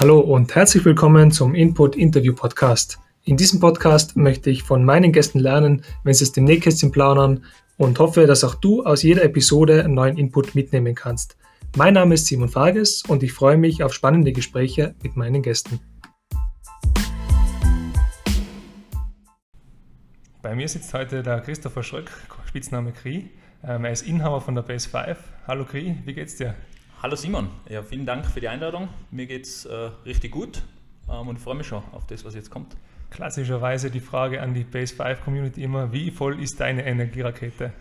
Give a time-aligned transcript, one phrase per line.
[0.00, 3.00] Hallo und herzlich willkommen zum Input Interview Podcast.
[3.24, 7.44] In diesem Podcast möchte ich von meinen Gästen lernen, wenn sie es dem Nähkästchen plaudern
[7.78, 11.36] und hoffe, dass auch du aus jeder Episode einen neuen Input mitnehmen kannst.
[11.76, 15.80] Mein Name ist Simon Farges und ich freue mich auf spannende Gespräche mit meinen Gästen.
[20.42, 22.12] Bei mir sitzt heute der Christopher Schröck,
[22.46, 23.30] Spitzname Kri.
[23.64, 25.18] Ähm, er ist Inhaber von der Base 5.
[25.48, 26.54] Hallo Kri, wie geht's dir?
[27.00, 28.88] Hallo Simon, ja, vielen Dank für die Einladung.
[29.12, 29.72] Mir geht's äh,
[30.04, 30.62] richtig gut
[31.08, 32.76] ähm, und freue mich schon auf das, was jetzt kommt.
[33.10, 37.72] Klassischerweise die Frage an die Base 5 Community immer, wie voll ist deine Energierakete?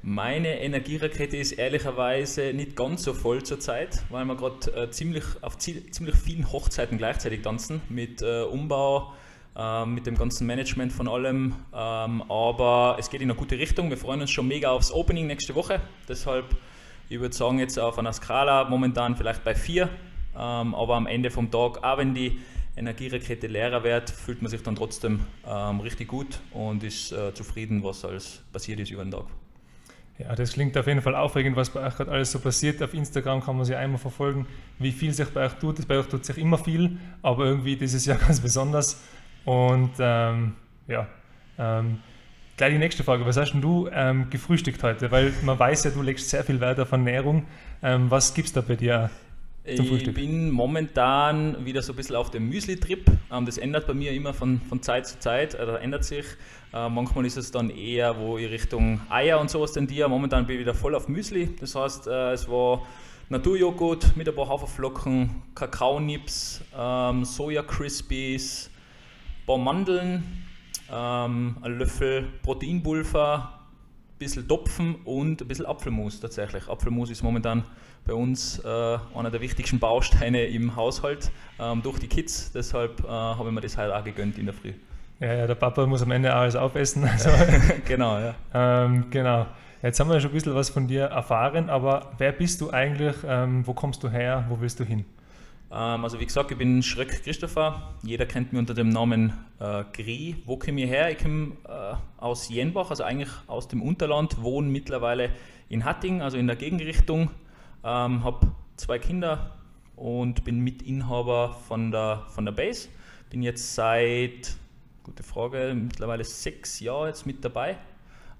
[0.00, 5.58] Meine Energierakete ist ehrlicherweise nicht ganz so voll zurzeit, weil wir gerade äh, ziemlich auf
[5.58, 9.12] ziemlich vielen Hochzeiten gleichzeitig tanzen mit äh, Umbau,
[9.58, 11.54] äh, mit dem ganzen Management von allem.
[11.74, 13.90] Ähm, aber es geht in eine gute Richtung.
[13.90, 15.82] Wir freuen uns schon mega aufs Opening nächste Woche.
[16.08, 16.46] Deshalb,
[17.08, 19.88] ich würde sagen, jetzt auf einer Skala momentan vielleicht bei vier.
[20.36, 22.40] Ähm, aber am Ende vom Tag, auch wenn die
[22.76, 27.84] Energierakete leerer wird, fühlt man sich dann trotzdem ähm, richtig gut und ist äh, zufrieden,
[27.84, 29.26] was alles passiert ist über den Tag.
[30.18, 32.80] Ja, das klingt auf jeden Fall aufregend, was bei euch gerade alles so passiert.
[32.82, 34.46] Auf Instagram kann man sich einmal verfolgen,
[34.78, 35.86] wie viel sich bei euch tut.
[35.88, 39.02] Bei euch tut sich immer viel, aber irgendwie dieses Jahr ganz besonders.
[39.44, 40.54] Und ähm,
[40.86, 41.08] ja,
[41.58, 41.98] ähm,
[42.56, 43.26] gleich die nächste Frage.
[43.26, 45.10] Was hast denn du ähm, gefrühstückt heute?
[45.10, 47.46] Weil man weiß ja, du legst sehr viel Wert auf Ernährung.
[47.82, 49.10] Ähm, was gibt es da bei dir
[49.76, 50.16] zum Frühstück?
[50.16, 53.10] Ich bin momentan wieder so ein bisschen auf dem Müsli-Trip.
[53.32, 56.24] Ähm, das ändert bei mir immer von, von Zeit zu Zeit, oder ändert sich.
[56.72, 60.08] Äh, manchmal ist es dann eher, wo ich Richtung Eier und sowas tendiere.
[60.08, 61.50] Momentan bin ich wieder voll auf Müsli.
[61.60, 62.82] Das heißt, äh, es war
[63.30, 70.43] Naturjoghurt mit ein paar Haferflocken, Kakaonips, ähm, Soja-Crispies, ein paar Mandeln,
[70.94, 76.68] ähm, ein Löffel Proteinpulver, ein bisschen Topfen und ein bisschen Apfelmus tatsächlich.
[76.68, 77.64] Apfelmus ist momentan
[78.06, 82.52] bei uns äh, einer der wichtigsten Bausteine im Haushalt ähm, durch die Kids.
[82.52, 84.72] Deshalb äh, habe ich mir das halt auch gegönnt in der Früh.
[85.20, 87.08] Ja, ja, der Papa muss am Ende alles aufessen.
[87.10, 87.30] Also,
[87.86, 88.34] genau, ja.
[88.52, 89.46] Ähm, genau.
[89.82, 93.16] Jetzt haben wir schon ein bisschen was von dir erfahren, aber wer bist du eigentlich?
[93.26, 94.44] Ähm, wo kommst du her?
[94.48, 95.04] Wo willst du hin?
[95.70, 97.94] Ähm, also wie gesagt, ich bin Schröck Christopher.
[98.02, 100.36] Jeder kennt mich unter dem Namen äh, Gri.
[100.46, 101.10] Wo komme ich her?
[101.10, 105.30] Ich komme äh, aus Jenbach, also eigentlich aus dem Unterland, wohne mittlerweile
[105.68, 107.30] in Hatting, also in der Gegenrichtung.
[107.82, 109.56] Ähm, habe zwei Kinder
[109.96, 112.88] und bin Mitinhaber von der, von der Base.
[113.30, 114.56] Bin jetzt seit
[115.04, 115.74] Gute Frage.
[115.74, 117.76] Mittlerweile sechs Jahre jetzt mit dabei.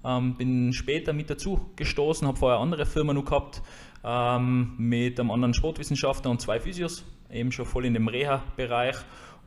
[0.03, 3.61] Ähm, bin später mit dazu gestoßen, habe vorher andere Firmen noch gehabt
[4.03, 8.97] ähm, mit einem anderen Sportwissenschaftler und zwei Physios, eben schon voll in dem Reha-Bereich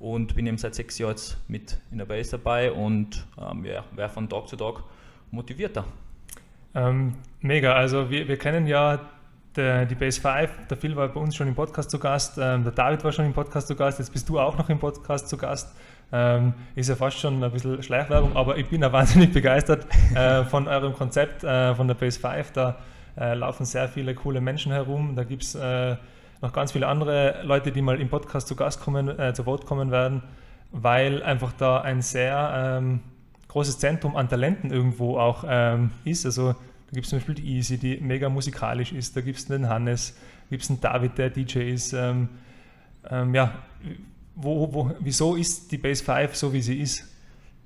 [0.00, 3.84] und bin eben seit sechs Jahren jetzt mit in der Base dabei und ähm, ja,
[3.92, 4.82] wäre von Tag zu Tag
[5.30, 5.84] motivierter.
[6.74, 9.00] Ähm, mega, also wir, wir kennen ja
[9.56, 12.62] der, die Base 5, der Phil war bei uns schon im Podcast zu Gast, ähm,
[12.62, 15.28] der David war schon im Podcast zu Gast, jetzt bist du auch noch im Podcast
[15.28, 15.74] zu Gast.
[16.10, 20.44] Ähm, ist ja fast schon ein bisschen Schleichwerbung, aber ich bin ja wahnsinnig begeistert äh,
[20.44, 22.52] von eurem Konzept, äh, von der Base 5.
[22.52, 22.76] Da
[23.18, 25.16] äh, laufen sehr viele coole Menschen herum.
[25.16, 25.96] Da gibt es äh,
[26.40, 29.66] noch ganz viele andere Leute, die mal im Podcast zu Gast kommen, äh, zu Wort
[29.66, 30.22] kommen werden,
[30.70, 33.00] weil einfach da ein sehr ähm,
[33.48, 36.26] großes Zentrum an Talenten irgendwo auch ähm, ist.
[36.26, 39.16] Also da gibt es zum Beispiel die Easy, die mega musikalisch ist.
[39.16, 40.16] Da gibt es den Hannes,
[40.50, 41.92] gibt es einen David, der DJ ist.
[41.92, 42.28] Ähm,
[43.10, 43.52] ähm ja,
[44.36, 47.04] wo, wo, wieso ist die Base 5 so, wie sie ist?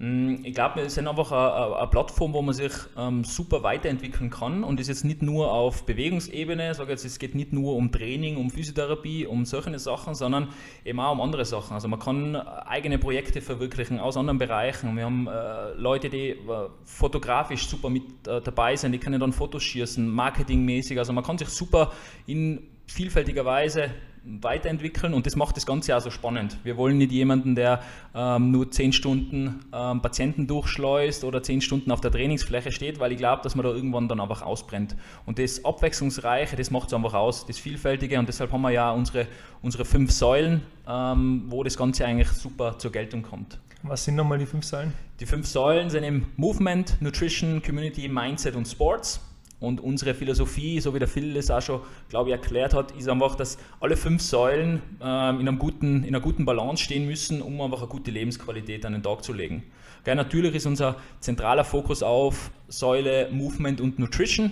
[0.02, 4.64] Mm, ich glaube, es ist einfach eine, Plattform, wo man sich ähm, super weiterentwickeln kann
[4.64, 8.36] und ist jetzt nicht nur auf Bewegungsebene, sage jetzt, es geht nicht nur um Training,
[8.36, 10.48] um Physiotherapie, um solche Sachen, sondern
[10.84, 11.74] eben auch um andere Sachen.
[11.74, 14.96] Also man kann eigene Projekte verwirklichen aus anderen Bereichen.
[14.96, 16.36] Wir haben äh, Leute, die äh,
[16.82, 20.98] fotografisch super mit äh, dabei sind, die können dann Fotos schießen, marketingmäßig.
[20.98, 21.92] Also man kann sich super
[22.26, 23.92] in vielfältiger Weise
[24.25, 26.56] weiterentwickeln und das macht das Ganze auch so spannend.
[26.62, 27.83] Wir wollen nicht jemanden, der
[28.15, 33.12] ähm, nur zehn Stunden ähm, Patienten durchschleust oder zehn Stunden auf der Trainingsfläche steht, weil
[33.12, 34.97] ich glaube, dass man da irgendwann dann einfach ausbrennt.
[35.27, 38.92] Und das Abwechslungsreiche, das macht es einfach aus, das Vielfältige und deshalb haben wir ja
[38.92, 39.27] unsere,
[39.60, 43.59] unsere fünf Säulen, ähm, wo das Ganze eigentlich super zur Geltung kommt.
[43.83, 44.92] Was sind nochmal die fünf Säulen?
[45.18, 49.21] Die fünf Säulen sind eben Movement, Nutrition, Community, Mindset und Sports.
[49.62, 53.09] Und unsere Philosophie, so wie der Phil es auch schon, glaube ich, erklärt hat, ist
[53.09, 57.41] einfach, dass alle fünf Säulen ähm, in, einem guten, in einer guten Balance stehen müssen,
[57.41, 59.62] um einfach eine gute Lebensqualität an den Tag zu legen.
[60.03, 64.50] Gell, natürlich ist unser zentraler Fokus auf Säule Movement und Nutrition,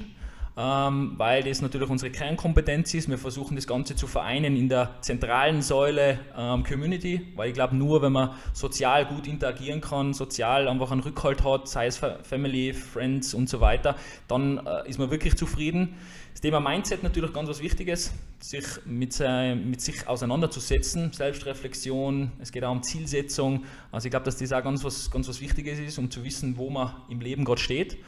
[0.57, 3.09] ähm, weil das natürlich unsere Kernkompetenz ist.
[3.09, 7.77] Wir versuchen das Ganze zu vereinen in der zentralen Säule ähm, Community, weil ich glaube,
[7.77, 12.73] nur wenn man sozial gut interagieren kann, sozial einfach einen Rückhalt hat, sei es Family,
[12.73, 13.97] Friends und so weiter,
[14.29, 15.97] dann äh, ist man wirklich zufrieden.
[16.33, 22.53] Das Thema Mindset natürlich ganz was Wichtiges, sich mit, äh, mit sich auseinanderzusetzen, Selbstreflexion, es
[22.53, 23.65] geht auch um Zielsetzung.
[23.93, 26.57] Also ich glaube, dass das auch ganz was, ganz was Wichtiges ist, um zu wissen,
[26.57, 27.99] wo man im Leben gerade steht.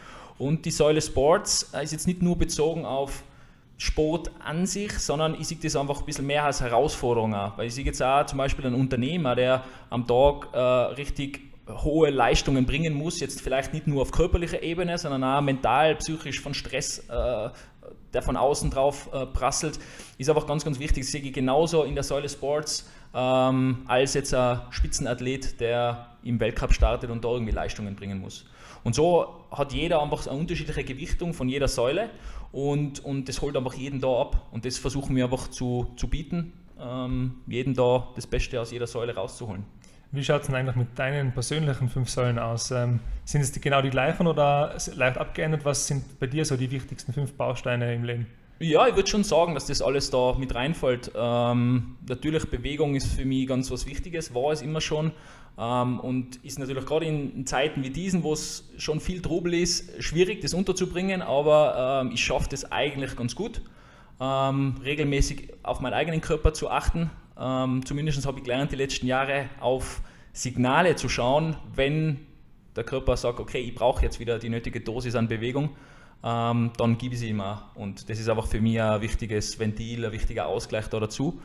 [0.43, 3.23] Und die Säule Sports äh, ist jetzt nicht nur bezogen auf
[3.79, 7.53] Sport an sich, sondern ich sehe das einfach ein bisschen mehr als Herausforderung an.
[7.55, 12.11] Weil ich sehe jetzt auch zum Beispiel einen Unternehmer, der am Tag äh, richtig hohe
[12.11, 16.55] Leistungen bringen muss, jetzt vielleicht nicht nur auf körperlicher Ebene, sondern auch mental, psychisch von
[16.55, 17.51] Stress, äh,
[18.13, 19.79] der von außen drauf äh, prasselt,
[20.19, 21.05] ist einfach ganz, ganz wichtig.
[21.05, 26.41] Das sehe ich genauso in der Säule Sports ähm, als jetzt ein Spitzenathlet, der im
[26.41, 28.45] Weltcup startet und da irgendwie Leistungen bringen muss.
[28.85, 32.11] Und so hat jeder einfach eine unterschiedliche Gewichtung von jeder Säule
[32.51, 34.49] und, und das holt einfach jeden da ab.
[34.51, 38.87] Und das versuchen wir einfach zu, zu bieten, ähm, jeden da das Beste aus jeder
[38.87, 39.65] Säule rauszuholen.
[40.15, 42.71] Wie schaut es denn eigentlich mit deinen persönlichen fünf Säulen aus?
[42.71, 45.65] Ähm, sind es die, genau die gleichen oder leicht abgeändert?
[45.65, 48.27] Was sind bei dir so die wichtigsten fünf Bausteine im Leben?
[48.59, 51.11] Ja, ich würde schon sagen, dass das alles da mit reinfällt.
[51.17, 55.13] Ähm, natürlich, Bewegung ist für mich ganz was Wichtiges, war es immer schon.
[55.59, 60.03] Ähm, und ist natürlich gerade in Zeiten wie diesen, wo es schon viel Trubel ist,
[60.03, 63.61] schwierig, das unterzubringen, aber ähm, ich schaffe das eigentlich ganz gut,
[64.21, 67.11] ähm, regelmäßig auf meinen eigenen Körper zu achten.
[67.35, 70.03] Zumindest habe ich gelernt, die letzten Jahre auf
[70.35, 72.21] Signale zu schauen, wenn
[72.77, 75.71] der Körper sagt, okay, ich brauche jetzt wieder die nötige Dosis an Bewegung,
[76.21, 77.71] dann gebe ich sie immer.
[77.75, 81.41] Und das ist einfach für mich ein wichtiges Ventil, ein wichtiger Ausgleich da dazu.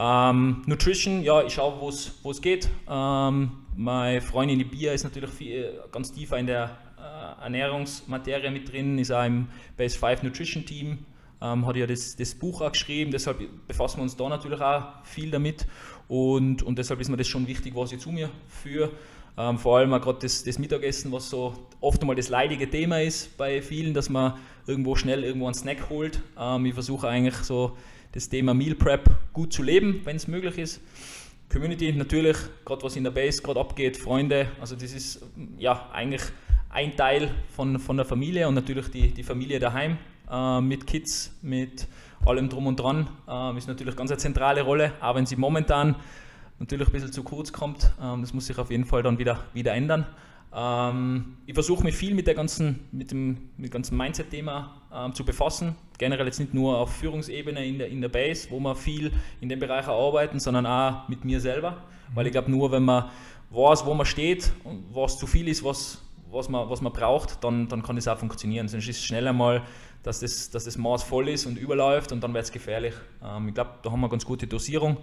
[0.00, 2.68] Ähm, Nutrition, ja, ich schaue, wo es geht.
[2.88, 8.96] Ähm, meine Freundin Ibia ist natürlich viel, ganz tiefer in der äh, Ernährungsmaterie mit drin,
[8.98, 10.98] ist auch im Base 5 Nutrition Team,
[11.42, 15.04] ähm, hat ja das, das Buch auch geschrieben, deshalb befassen wir uns da natürlich auch
[15.04, 15.66] viel damit
[16.06, 18.90] und, und deshalb ist mir das schon wichtig, was ich zu mir führe.
[19.36, 23.00] Ähm, vor allem auch gerade das, das, Mittagessen, was so oft einmal das leidige Thema
[23.00, 24.34] ist bei vielen, dass man
[24.66, 26.20] irgendwo schnell irgendwo einen Snack holt.
[26.38, 27.76] Ähm, ich versuche eigentlich so
[28.12, 30.80] das Thema Meal Prep gut zu leben, wenn es möglich ist.
[31.50, 35.24] Community natürlich, gerade was in der Base gerade abgeht, Freunde, also das ist
[35.58, 36.22] ja eigentlich
[36.70, 39.96] ein Teil von, von der Familie und natürlich die, die Familie daheim
[40.30, 41.86] äh, mit Kids, mit
[42.26, 45.96] allem drum und dran, äh, ist natürlich ganz eine zentrale Rolle, auch wenn sie momentan
[46.58, 47.84] natürlich ein bisschen zu kurz kommt.
[47.98, 50.06] Äh, das muss sich auf jeden Fall dann wieder, wieder ändern.
[50.54, 55.14] Ähm, ich versuche mich viel mit, der ganzen, mit dem, mit dem ganzen Mindset-Thema ähm,
[55.14, 55.76] zu befassen.
[55.98, 59.48] Generell jetzt nicht nur auf Führungsebene in der, in der Base, wo wir viel in
[59.48, 61.72] dem Bereich arbeiten, sondern auch mit mir selber.
[61.72, 62.16] Mhm.
[62.16, 63.10] Weil ich glaube, nur wenn man
[63.50, 67.42] weiß, wo man steht und was zu viel ist, was, was, man, was man braucht,
[67.44, 68.68] dann, dann kann das auch funktionieren.
[68.68, 69.62] Sonst ist es schnell einmal,
[70.02, 72.94] dass das, dass das Maß voll ist und überläuft und dann wird es gefährlich.
[73.22, 74.98] Ähm, ich glaube, da haben wir eine ganz gute Dosierung.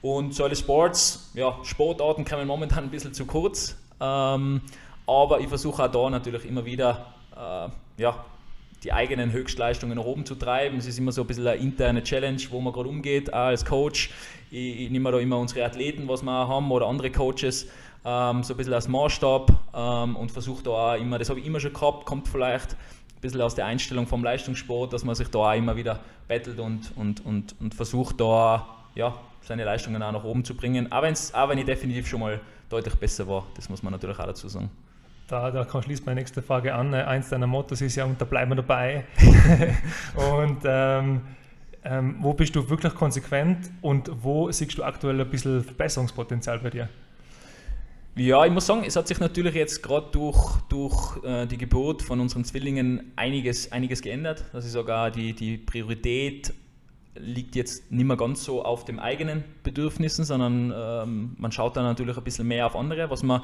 [0.00, 3.76] Und Säule Sports, ja, Sportarten kommen momentan ein bisschen zu kurz.
[4.00, 4.60] Ähm,
[5.08, 7.68] aber ich versuche auch da natürlich immer wieder äh,
[8.00, 8.24] ja,
[8.84, 10.76] die eigenen Höchstleistungen nach oben zu treiben.
[10.76, 13.64] Es ist immer so ein bisschen eine interne Challenge, wo man gerade umgeht, auch als
[13.64, 14.10] Coach.
[14.50, 17.68] Ich, ich nehme da immer unsere Athleten, was wir haben, oder andere Coaches,
[18.04, 21.46] ähm, so ein bisschen als Maßstab ähm, und versuche da auch immer, das habe ich
[21.46, 25.28] immer schon gehabt, kommt vielleicht ein bisschen aus der Einstellung vom Leistungssport, dass man sich
[25.28, 30.12] da auch immer wieder bettelt und, und, und, und versucht da ja, seine Leistungen auch
[30.12, 30.92] nach oben zu bringen.
[30.92, 34.26] Auch, auch wenn ich definitiv schon mal deutlich besser war, das muss man natürlich auch
[34.26, 34.70] dazu sagen.
[35.28, 36.94] Da, da schließt meine nächste Frage an.
[36.94, 39.04] Eins deiner Mottos ist ja, und da bleiben wir dabei.
[40.34, 41.20] und ähm,
[41.84, 46.70] ähm, wo bist du wirklich konsequent und wo siehst du aktuell ein bisschen Verbesserungspotenzial bei
[46.70, 46.88] dir?
[48.16, 52.00] Ja, ich muss sagen, es hat sich natürlich jetzt gerade durch, durch äh, die Geburt
[52.00, 54.44] von unseren Zwillingen einiges, einiges geändert.
[54.54, 56.54] Das ist sogar die, die Priorität
[57.16, 61.84] liegt jetzt nicht mehr ganz so auf den eigenen Bedürfnissen, sondern ähm, man schaut dann
[61.84, 63.42] natürlich ein bisschen mehr auf andere, was man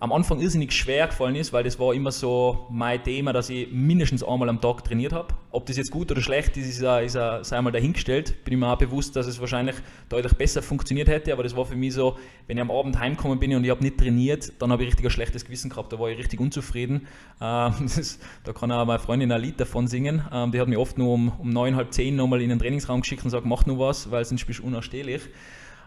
[0.00, 3.70] am Anfang irrsinnig schwer gefallen ist, weil das war immer so mein Thema, dass ich
[3.70, 5.34] mindestens einmal am Tag trainiert habe.
[5.50, 8.42] Ob das jetzt gut oder schlecht ist, ist, ist, ist sei einmal dahingestellt.
[8.44, 9.76] Bin ich mir auch bewusst, dass es wahrscheinlich
[10.08, 12.16] deutlich besser funktioniert hätte, aber das war für mich so,
[12.46, 15.04] wenn ich am Abend heimgekommen bin und ich habe nicht trainiert, dann habe ich richtig
[15.04, 17.06] ein schlechtes Gewissen gehabt, da war ich richtig unzufrieden.
[17.42, 20.22] Ähm, das, da kann auch meine Freundin ein Lied davon singen.
[20.30, 23.00] Ähm, die hat mich oft nur um, um neun, halb zehn nochmal in den Trainingsraum
[23.00, 25.22] geschickt und gesagt, mach nur was, weil sonst bist du unausstehlich.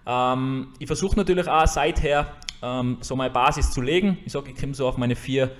[0.08, 4.18] Ähm, ich versuche natürlich auch seither ähm, so meine Basis zu legen.
[4.26, 5.52] Ich sage, ich komme so auf meine vier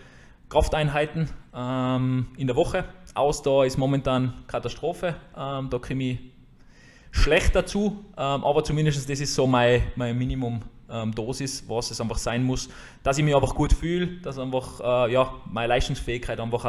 [0.50, 2.86] Krafteinheiten ähm, in der Woche.
[3.14, 5.16] Ausdauer ist momentan Katastrophe.
[5.38, 6.20] Ähm, da komme ich
[7.12, 12.18] schlecht dazu, ähm, aber zumindest das ist so mein, mein Minimum-Dosis, ähm, was es einfach
[12.18, 12.70] sein muss,
[13.04, 16.66] dass ich mich einfach gut fühle, dass einfach äh, ja, meine Leistungsfähigkeit einfach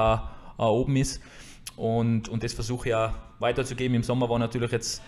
[0.58, 1.22] auch äh, oben ist.
[1.76, 3.94] Und, und das versuche ich ja weiterzugeben.
[3.96, 5.02] Im Sommer war natürlich jetzt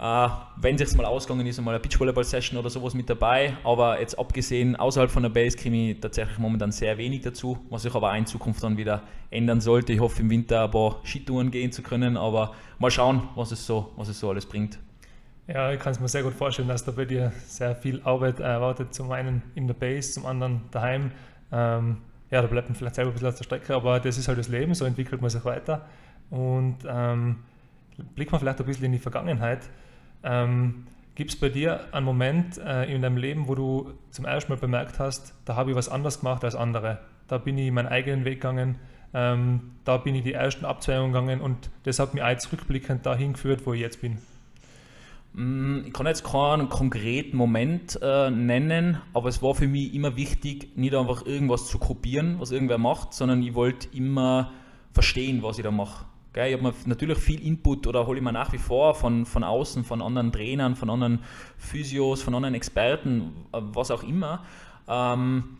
[0.00, 3.56] Uh, wenn es mal ausgegangen ist, einmal eine Beachvolleyball-Session oder sowas mit dabei.
[3.64, 7.82] Aber jetzt abgesehen, außerhalb von der Base komme ich tatsächlich momentan sehr wenig dazu, was
[7.82, 9.92] sich aber auch in Zukunft dann wieder ändern sollte.
[9.92, 13.66] Ich hoffe im Winter ein paar Skitouren gehen zu können, aber mal schauen, was es
[13.66, 14.78] so, was es so alles bringt.
[15.48, 18.38] Ja, ich kann es mir sehr gut vorstellen, dass da bei dir sehr viel Arbeit
[18.38, 18.94] erwartet.
[18.94, 21.10] Zum einen in der Base, zum anderen daheim.
[21.50, 21.96] Ähm,
[22.30, 24.38] ja, da bleibt man vielleicht selber ein bisschen auf der Strecke, aber das ist halt
[24.38, 25.86] das Leben, so entwickelt man sich weiter.
[26.30, 27.36] Und ähm,
[28.14, 29.68] blicken wir vielleicht ein bisschen in die Vergangenheit.
[30.22, 30.86] Ähm,
[31.18, 34.58] Gibt es bei dir einen Moment äh, in deinem Leben, wo du zum ersten Mal
[34.58, 37.00] bemerkt hast, da habe ich was anders gemacht als andere?
[37.26, 38.78] Da bin ich meinen eigenen Weg gegangen,
[39.12, 43.32] ähm, da bin ich die ersten Abzweigungen gegangen und das hat mich als rückblickend dahin
[43.32, 44.18] geführt, wo ich jetzt bin.
[45.32, 50.16] Mm, ich kann jetzt keinen konkreten Moment äh, nennen, aber es war für mich immer
[50.16, 54.52] wichtig, nicht einfach irgendwas zu kopieren, was irgendwer macht, sondern ich wollte immer
[54.92, 56.04] verstehen, was ich da mache.
[56.32, 59.42] Gell, ich habe natürlich viel Input oder hole ich mir nach wie vor von, von
[59.42, 61.20] außen, von anderen Trainern, von anderen
[61.56, 64.44] Physios, von anderen Experten, äh, was auch immer.
[64.86, 65.58] Ähm,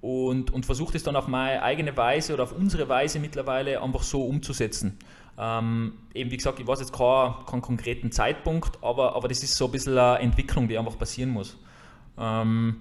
[0.00, 4.02] und, und versuche das dann auf meine eigene Weise oder auf unsere Weise mittlerweile einfach
[4.02, 4.98] so umzusetzen.
[5.38, 9.54] Ähm, eben wie gesagt, ich weiß jetzt keinen, keinen konkreten Zeitpunkt, aber, aber das ist
[9.54, 11.56] so ein bisschen eine Entwicklung, die einfach passieren muss.
[12.18, 12.76] Ähm,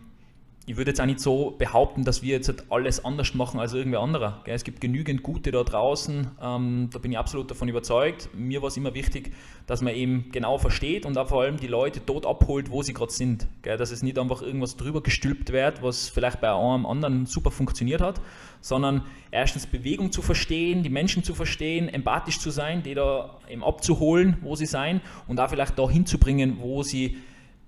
[0.68, 4.02] ich würde jetzt auch nicht so behaupten, dass wir jetzt alles anders machen als irgendwer
[4.02, 4.44] anderer.
[4.46, 8.30] Es gibt genügend Gute da draußen, ähm, da bin ich absolut davon überzeugt.
[8.36, 9.34] Mir war es immer wichtig,
[9.66, 12.94] dass man eben genau versteht und auch vor allem die Leute dort abholt, wo sie
[12.94, 13.48] gerade sind.
[13.64, 18.02] Dass es nicht einfach irgendwas drüber gestülpt wird, was vielleicht bei einem anderen super funktioniert
[18.02, 18.22] hat,
[18.62, 23.64] sondern erstens Bewegung zu verstehen, die Menschen zu verstehen, empathisch zu sein, die da eben
[23.64, 27.18] abzuholen, wo sie sein und auch vielleicht da hinzubringen, wo sie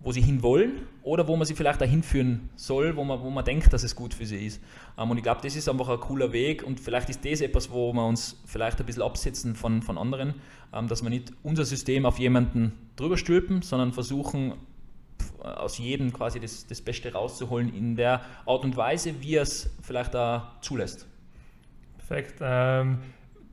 [0.04, 3.46] wo sie hinwollen oder wo man sie vielleicht dahin führen soll, wo man, wo man
[3.46, 4.62] denkt, dass es gut für sie ist.
[4.98, 7.72] Ähm, und ich glaube, das ist einfach ein cooler Weg und vielleicht ist das etwas,
[7.72, 10.36] wo wir uns vielleicht ein bisschen absetzen von, von anderen,
[10.74, 14.54] ähm, dass wir nicht unser System auf jemanden drüber stülpen, sondern versuchen,
[15.40, 19.70] aus jedem quasi das, das Beste rauszuholen in der Art und Weise, wie er es
[19.82, 21.08] vielleicht da zulässt.
[21.98, 22.40] Perfekt.
[22.42, 23.00] Ähm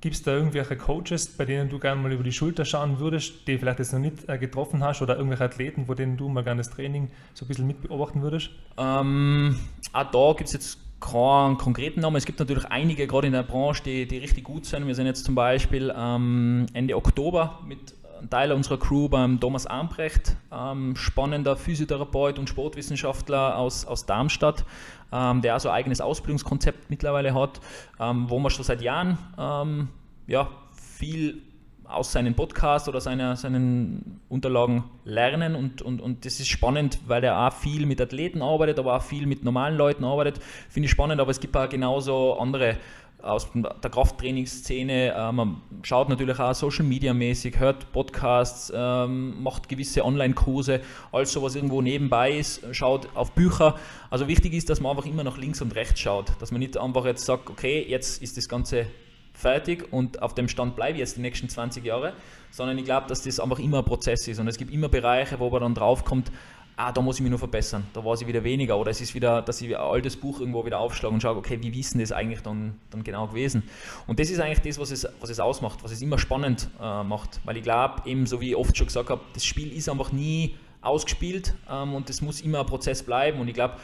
[0.00, 3.46] Gibt es da irgendwelche Coaches, bei denen du gerne mal über die Schulter schauen würdest,
[3.46, 6.42] die vielleicht jetzt noch nicht äh, getroffen hast oder irgendwelche Athleten, wo denen du mal
[6.42, 8.50] gerne das Training so ein bisschen mit beobachten würdest?
[8.78, 9.58] Ähm,
[9.92, 12.16] auch da gibt es jetzt keinen konkreten Namen.
[12.16, 14.86] Es gibt natürlich einige, gerade in der Branche, die, die richtig gut sind.
[14.86, 19.66] Wir sind jetzt zum Beispiel ähm, Ende Oktober mit einem Teil unserer Crew beim Thomas
[19.66, 24.64] Armbrecht, ähm, spannender Physiotherapeut und Sportwissenschaftler aus, aus Darmstadt,
[25.12, 27.60] ähm, der also ein eigenes Ausbildungskonzept mittlerweile hat,
[27.98, 29.88] ähm, wo man schon seit Jahren ähm,
[30.26, 31.42] ja, viel
[31.84, 37.24] aus seinen Podcasts oder seiner, seinen Unterlagen lernen und, und, und das ist spannend, weil
[37.24, 40.40] er auch viel mit Athleten arbeitet, aber auch viel mit normalen Leuten arbeitet.
[40.68, 42.76] Finde ich spannend, aber es gibt auch genauso andere
[43.22, 45.14] aus der Krafttrainingsszene.
[45.14, 50.80] Äh, man schaut natürlich auch Social Media mäßig, hört Podcasts, ähm, macht gewisse Online-Kurse,
[51.12, 53.76] alles so was irgendwo nebenbei ist, schaut auf Bücher.
[54.10, 56.76] Also wichtig ist, dass man einfach immer nach links und rechts schaut, dass man nicht
[56.76, 58.86] einfach jetzt sagt, okay, jetzt ist das Ganze
[59.32, 62.12] fertig und auf dem Stand bleibe ich jetzt die nächsten 20 Jahre,
[62.50, 65.38] sondern ich glaube, dass das einfach immer ein Prozess ist und es gibt immer Bereiche,
[65.40, 66.30] wo man dann draufkommt,
[66.80, 68.78] ah, da muss ich mich nur verbessern, da war sie wieder weniger.
[68.78, 71.58] Oder es ist wieder, dass ich ein altes Buch irgendwo wieder aufschlage und schaue, okay,
[71.60, 73.64] wie wissen das eigentlich dann, dann genau gewesen?
[74.06, 77.04] Und das ist eigentlich das, was es, was es ausmacht, was es immer spannend äh,
[77.04, 79.88] macht, weil ich glaube, eben so wie ich oft schon gesagt habe, das Spiel ist
[79.88, 83.40] einfach nie ausgespielt ähm, und das muss immer ein Prozess bleiben.
[83.40, 83.74] Und ich glaube,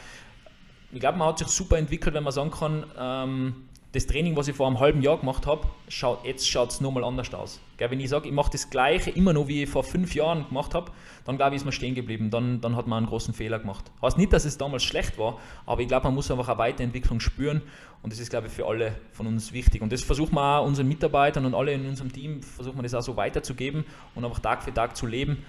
[0.91, 4.47] ich glaube, man hat sich super entwickelt, wenn man sagen kann, ähm, das Training, was
[4.47, 7.61] ich vor einem halben Jahr gemacht habe, schaut, jetzt schaut es nochmal anders aus.
[7.77, 10.45] Gell, wenn ich sage, ich mache das Gleiche immer noch, wie ich vor fünf Jahren
[10.47, 10.91] gemacht habe,
[11.25, 12.29] dann glaube ich, ist man stehen geblieben.
[12.29, 13.89] Dann, dann hat man einen großen Fehler gemacht.
[14.01, 17.21] Heißt nicht, dass es damals schlecht war, aber ich glaube, man muss einfach eine Weiterentwicklung
[17.21, 17.61] spüren
[18.03, 19.81] und das ist, glaube ich, für alle von uns wichtig.
[19.81, 22.93] Und das versuchen wir auch unseren Mitarbeitern und alle in unserem Team, versuchen wir das
[22.93, 25.45] auch so weiterzugeben und einfach Tag für Tag zu leben.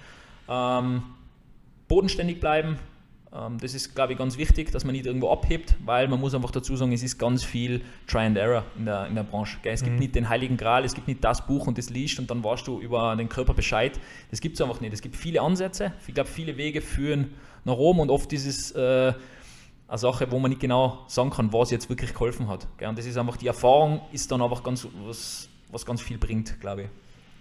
[0.47, 1.03] Ähm,
[1.89, 2.77] bodenständig bleiben,
[3.31, 6.49] das ist, glaube ich, ganz wichtig, dass man nicht irgendwo abhebt, weil man muss einfach
[6.49, 9.59] dazu sagen, es ist ganz viel Try and Error in der, in der Branche.
[9.61, 9.71] Gell?
[9.71, 9.85] Es mhm.
[9.85, 12.43] gibt nicht den heiligen Gral, es gibt nicht das Buch und das liest und dann
[12.43, 13.99] weißt du über den Körper Bescheid.
[14.31, 14.93] Das gibt es einfach nicht.
[14.93, 18.71] Es gibt viele Ansätze, ich glaube, viele Wege führen nach Rom und oft ist es
[18.71, 19.13] äh,
[19.87, 22.65] eine Sache, wo man nicht genau sagen kann, was jetzt wirklich geholfen hat.
[22.79, 22.89] Gell?
[22.89, 26.59] Und das ist einfach, die Erfahrung ist dann einfach ganz, was, was ganz viel bringt,
[26.59, 26.89] glaube ich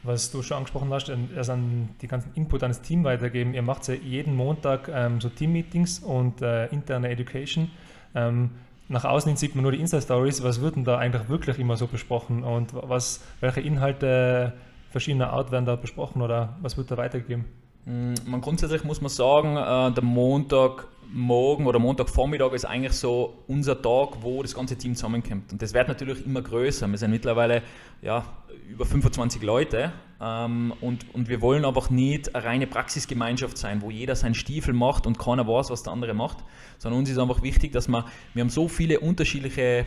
[0.03, 3.55] was du schon angesprochen hast, also an die ganzen Input ans Team weitergeben.
[3.55, 7.71] Ihr macht ja jeden Montag ähm, so Team-Meetings und äh, interne Education.
[8.15, 8.51] Ähm,
[8.89, 10.43] nach außen hin sieht man nur die Insta-Stories.
[10.43, 14.55] Was wird denn da eigentlich wirklich immer so besprochen und was, welche Inhalte
[14.91, 17.45] verschiedener Art werden da besprochen oder was wird da weitergegeben?
[17.89, 23.81] Mm, man grundsätzlich muss man sagen, äh, der Montagmorgen oder Montagvormittag ist eigentlich so unser
[23.81, 25.53] Tag, wo das ganze Team zusammenkommt.
[25.53, 26.87] Und das wird natürlich immer größer.
[26.87, 27.63] Wir sind mittlerweile
[28.03, 28.25] ja,
[28.69, 29.91] über 25 Leute
[30.21, 34.75] ähm, und, und wir wollen einfach nicht eine reine Praxisgemeinschaft sein, wo jeder seinen Stiefel
[34.75, 36.45] macht und keiner weiß, was der andere macht,
[36.77, 38.05] sondern uns ist einfach wichtig, dass wir,
[38.35, 39.87] wir haben so viele unterschiedliche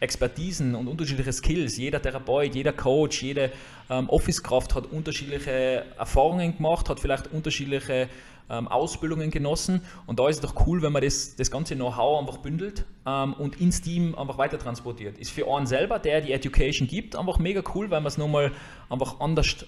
[0.00, 1.76] Expertisen und unterschiedliche Skills.
[1.76, 3.52] Jeder Therapeut, jeder Coach, jede
[3.90, 8.08] ähm, Office-Kraft hat unterschiedliche Erfahrungen gemacht, hat vielleicht unterschiedliche
[8.50, 9.82] ähm, Ausbildungen genossen.
[10.06, 13.34] Und da ist es doch cool, wenn man das, das ganze Know-how einfach bündelt ähm,
[13.34, 15.18] und ins Team einfach weiter transportiert.
[15.18, 18.52] Ist für einen selber, der die Education gibt, einfach mega cool, weil man es nochmal
[18.88, 19.66] einfach anders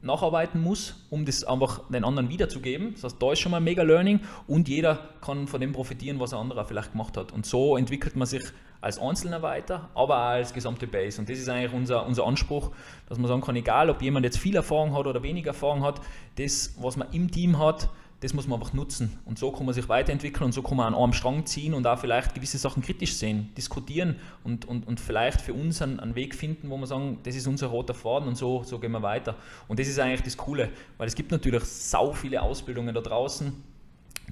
[0.00, 2.94] nacharbeiten muss, um das einfach den anderen wiederzugeben.
[2.94, 6.32] Das heißt, da ist schon mal mega Learning und jeder kann von dem profitieren, was
[6.32, 7.32] ein anderer vielleicht gemacht hat.
[7.32, 8.44] Und so entwickelt man sich
[8.80, 11.20] als Einzelner weiter, aber auch als gesamte Base.
[11.20, 12.70] Und das ist eigentlich unser, unser Anspruch,
[13.08, 16.00] dass man sagen kann, egal ob jemand jetzt viel Erfahrung hat oder wenig Erfahrung hat,
[16.36, 17.88] das, was man im Team hat,
[18.20, 19.16] das muss man einfach nutzen.
[19.24, 21.86] Und so kann man sich weiterentwickeln und so kann man an einem Strang ziehen und
[21.86, 26.16] auch vielleicht gewisse Sachen kritisch sehen, diskutieren und, und, und vielleicht für uns einen, einen
[26.16, 29.02] Weg finden, wo wir sagen, das ist unser roter Faden und so, so gehen wir
[29.02, 29.36] weiter.
[29.68, 33.52] Und das ist eigentlich das Coole, weil es gibt natürlich sau viele Ausbildungen da draußen.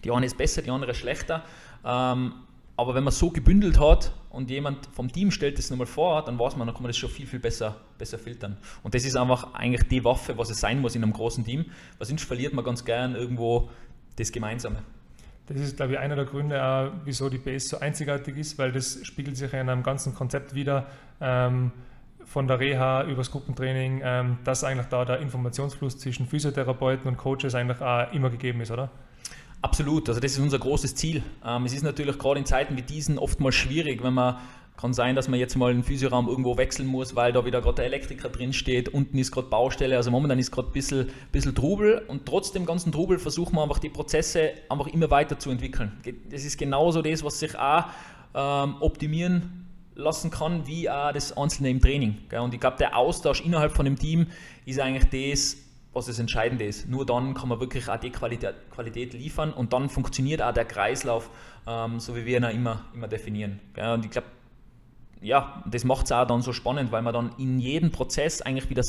[0.03, 1.45] Die eine ist besser, die andere schlechter.
[1.85, 2.35] Ähm,
[2.77, 6.39] aber wenn man so gebündelt hat und jemand vom Team stellt das nochmal vor, dann
[6.39, 8.59] weiß man, dann kann man das schon viel, viel besser, besser filtern.
[8.83, 11.67] Und das ist einfach eigentlich die Waffe, was es sein muss in einem großen Team,
[11.99, 13.71] weil sonst verliert man ganz gern irgendwo
[14.17, 14.83] das Gemeinsame.
[15.47, 18.73] Das ist, glaube ich, einer der Gründe, auch, wieso die Base so einzigartig ist, weil
[18.73, 20.87] das spiegelt sich in einem ganzen Konzept wieder,
[21.21, 21.73] ähm,
[22.27, 27.55] von der Reha übers Gruppentraining, ähm, dass eigentlich da der Informationsfluss zwischen Physiotherapeuten und Coaches
[27.55, 28.91] eigentlich auch immer gegeben ist, oder?
[29.67, 31.25] Absolut, also das ist unser großes Ziel.
[31.45, 34.37] Ähm, es ist natürlich gerade in Zeiten wie diesen oftmals schwierig, wenn man
[34.77, 37.75] kann sein, dass man jetzt mal einen Physioraum irgendwo wechseln muss, weil da wieder gerade
[37.75, 41.53] der Elektriker drin steht, unten ist gerade Baustelle, also momentan ist gerade ein bisschen, bisschen
[41.57, 45.51] Trubel und trotz dem ganzen Trubel versuchen wir einfach die Prozesse einfach immer weiter zu
[45.51, 45.91] entwickeln.
[46.31, 47.87] Das ist genauso das, was sich auch
[48.37, 52.19] ähm, optimieren lassen kann, wie auch das Einzelne im Training.
[52.41, 54.29] Und ich glaube, der Austausch innerhalb von dem Team
[54.65, 55.57] ist eigentlich das,
[55.97, 56.89] was das Entscheidende ist.
[56.89, 60.67] Nur dann kann man wirklich auch die Qualität, Qualität liefern und dann funktioniert auch der
[60.67, 61.31] Kreislauf,
[61.67, 63.61] ähm, so wie wir ihn immer, immer definieren.
[63.77, 64.27] Ja, und ich glaube,
[65.23, 68.69] ja, das macht es auch dann so spannend, weil man dann in jedem Prozess eigentlich
[68.69, 68.83] wieder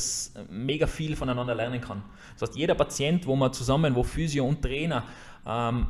[0.50, 2.02] mega viel voneinander lernen kann.
[2.38, 5.04] Das heißt, jeder Patient, wo man zusammen, wo Physio und Trainer
[5.46, 5.86] ähm,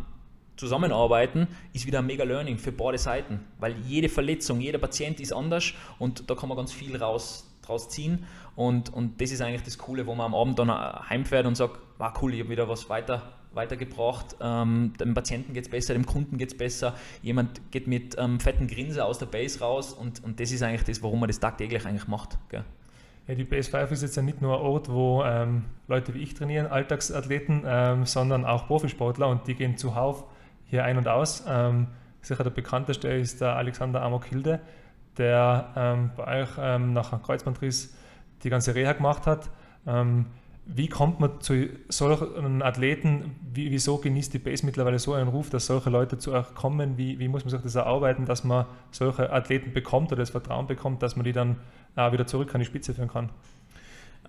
[0.57, 5.33] zusammenarbeiten, ist wieder ein mega Learning für beide Seiten, weil jede Verletzung, jeder Patient ist
[5.33, 8.25] anders und da kann man ganz viel raus, draus ziehen.
[8.57, 11.79] Und, und das ist eigentlich das Coole, wo man am Abend dann heimfährt und sagt,
[11.99, 16.07] war cool, ich habe wieder was weiter, weitergebracht, ähm, dem Patienten geht es besser, dem
[16.07, 20.23] Kunden geht es besser, jemand geht mit ähm, fetten Grinse aus der Base raus und,
[20.23, 22.39] und das ist eigentlich das, warum man das tagtäglich eigentlich macht.
[22.51, 22.65] Gell?
[23.27, 26.23] Ja, die Base 5 ist jetzt ja nicht nur ein Ort, wo ähm, Leute wie
[26.23, 30.25] ich trainieren, Alltagsathleten, ähm, sondern auch Profisportler und die gehen zuhauf
[30.65, 31.45] hier ein und aus.
[31.47, 31.89] Ähm,
[32.23, 34.61] sicher der bekannteste ist der Alexander Amok-Hilde,
[35.19, 37.95] der ähm, bei euch ähm, nach einem Kreuzbandriss
[38.43, 39.51] die ganze Reha gemacht hat.
[39.87, 40.27] Ähm,
[40.71, 43.37] wie kommt man zu solchen Athleten?
[43.55, 46.99] Wie, wieso genießt die Base mittlerweile so einen Ruf, dass solche Leute zu euch kommen?
[46.99, 50.67] Wie, wie muss man sich das erarbeiten, dass man solche Athleten bekommt oder das Vertrauen
[50.67, 51.57] bekommt, dass man die dann
[51.97, 53.31] äh, wieder zurück an die Spitze führen kann?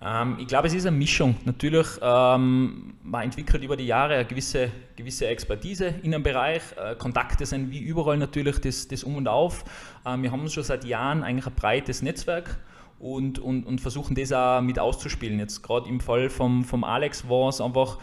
[0.02, 1.36] Ähm, ich glaube, es ist eine Mischung.
[1.44, 6.62] Natürlich, ähm, man entwickelt über die Jahre eine gewisse, gewisse Expertise in einem Bereich.
[6.76, 9.64] Äh, Kontakte sind wie überall natürlich das, das Um und Auf.
[10.06, 12.58] Ähm, wir haben schon seit Jahren eigentlich ein breites Netzwerk
[12.98, 15.38] und, und, und versuchen das auch mit auszuspielen.
[15.38, 17.98] Jetzt gerade im Fall vom, vom Alex war es einfach,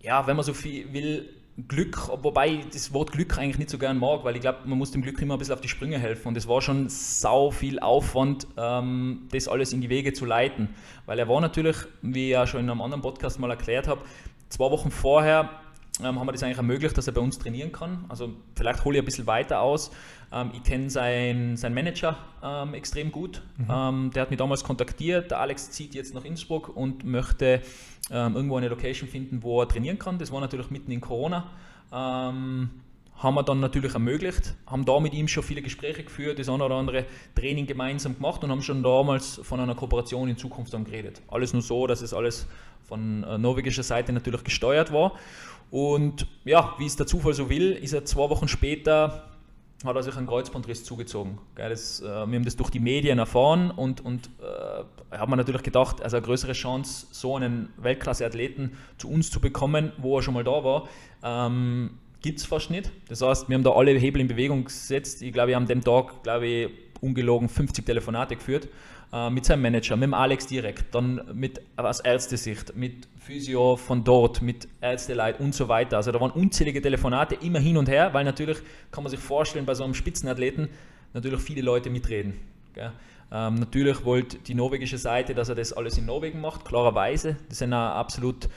[0.00, 1.28] ja, wenn man so viel will,
[1.66, 4.78] Glück, wobei ich das Wort Glück eigentlich nicht so gern mag, weil ich glaube, man
[4.78, 6.28] muss dem Glück immer ein bisschen auf die Sprünge helfen.
[6.28, 10.68] Und es war schon sau viel Aufwand, ähm, das alles in die Wege zu leiten.
[11.06, 14.02] Weil er war natürlich, wie ich ja schon in einem anderen Podcast mal erklärt habe,
[14.50, 15.50] zwei Wochen vorher
[16.00, 18.04] ähm, haben wir das eigentlich ermöglicht, dass er bei uns trainieren kann.
[18.08, 19.90] Also vielleicht hole ich ein bisschen weiter aus.
[20.32, 23.42] Ähm, ich kenne seinen sein Manager ähm, extrem gut.
[23.56, 23.66] Mhm.
[23.70, 25.30] Ähm, der hat mich damals kontaktiert.
[25.30, 27.62] Der Alex zieht jetzt nach Innsbruck und möchte
[28.10, 30.18] ähm, irgendwo eine Location finden, wo er trainieren kann.
[30.18, 31.50] Das war natürlich mitten in Corona.
[31.92, 32.70] Ähm,
[33.18, 36.64] haben wir dann natürlich ermöglicht, haben da mit ihm schon viele Gespräche geführt, das eine
[36.64, 40.84] oder andere Training gemeinsam gemacht und haben schon damals von einer Kooperation in Zukunft dann
[40.84, 41.20] geredet.
[41.26, 42.46] Alles nur so, dass es alles
[42.84, 45.14] von äh, norwegischer Seite natürlich gesteuert war.
[45.70, 49.28] Und ja, wie es der Zufall so will, ist er zwei Wochen später,
[49.84, 51.38] hat er sich einen Kreuzbandriss zugezogen.
[51.54, 56.02] Das, äh, wir haben das durch die Medien erfahren und, und äh, haben natürlich gedacht,
[56.02, 60.44] also eine größere Chance, so einen Weltklasse-Athleten zu uns zu bekommen, wo er schon mal
[60.44, 60.88] da war,
[61.22, 62.90] ähm, gibt es fast nicht.
[63.08, 65.22] Das heißt, wir haben da alle Hebel in Bewegung gesetzt.
[65.22, 68.68] Ich glaube, wir haben dem Tag, glaube ich, ungelogen 50 Telefonate geführt
[69.12, 74.04] äh, mit seinem Manager, mit dem Alex direkt, dann mit aus Ärztesicht, mit Physio von
[74.04, 75.96] dort, mit Ärzteleit und so weiter.
[75.96, 78.58] Also da waren unzählige Telefonate immer hin und her, weil natürlich
[78.90, 80.68] kann man sich vorstellen, bei so einem Spitzenathleten
[81.14, 82.34] natürlich viele Leute mitreden.
[83.30, 87.36] Ähm, natürlich wollte die norwegische Seite, dass er das alles in Norwegen macht, klarerweise.
[87.48, 88.48] Das sind absolut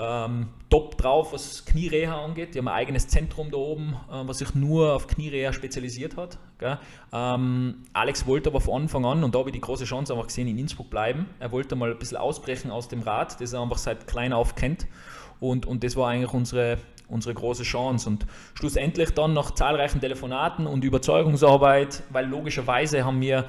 [0.00, 2.54] ähm, top drauf, was Kniereha angeht.
[2.54, 6.38] Die haben ein eigenes Zentrum da oben, äh, was sich nur auf Kniereha spezialisiert hat.
[7.12, 10.26] Ähm, Alex wollte aber von Anfang an, und da habe ich die große Chance einfach
[10.26, 11.26] gesehen, in Innsbruck bleiben.
[11.38, 14.54] Er wollte mal ein bisschen ausbrechen aus dem Rad, das er einfach seit klein auf
[14.54, 14.86] kennt.
[15.38, 18.08] Und, und das war eigentlich unsere, unsere große Chance.
[18.08, 23.44] Und schlussendlich dann nach zahlreichen Telefonaten und Überzeugungsarbeit, weil logischerweise haben wir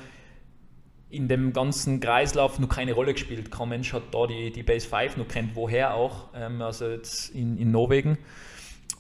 [1.11, 3.51] in dem ganzen Kreislauf noch keine Rolle gespielt.
[3.51, 7.29] Kein Mensch hat da die, die Base 5 noch kennt, woher auch, ähm, also jetzt
[7.35, 8.17] in, in Norwegen.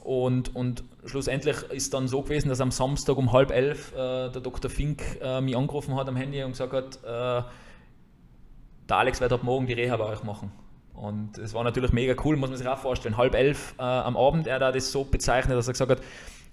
[0.03, 4.41] Und, und schlussendlich ist dann so gewesen, dass am Samstag um halb elf äh, der
[4.41, 4.69] Dr.
[4.69, 7.43] Fink äh, mich angerufen hat am Handy und gesagt hat, äh,
[8.89, 10.51] der Alex wird ab morgen die Reha bei euch machen.
[10.93, 13.15] Und es war natürlich mega cool, muss man sich auch vorstellen.
[13.15, 16.01] Halb elf äh, am Abend, er hat das so bezeichnet, dass er gesagt hat,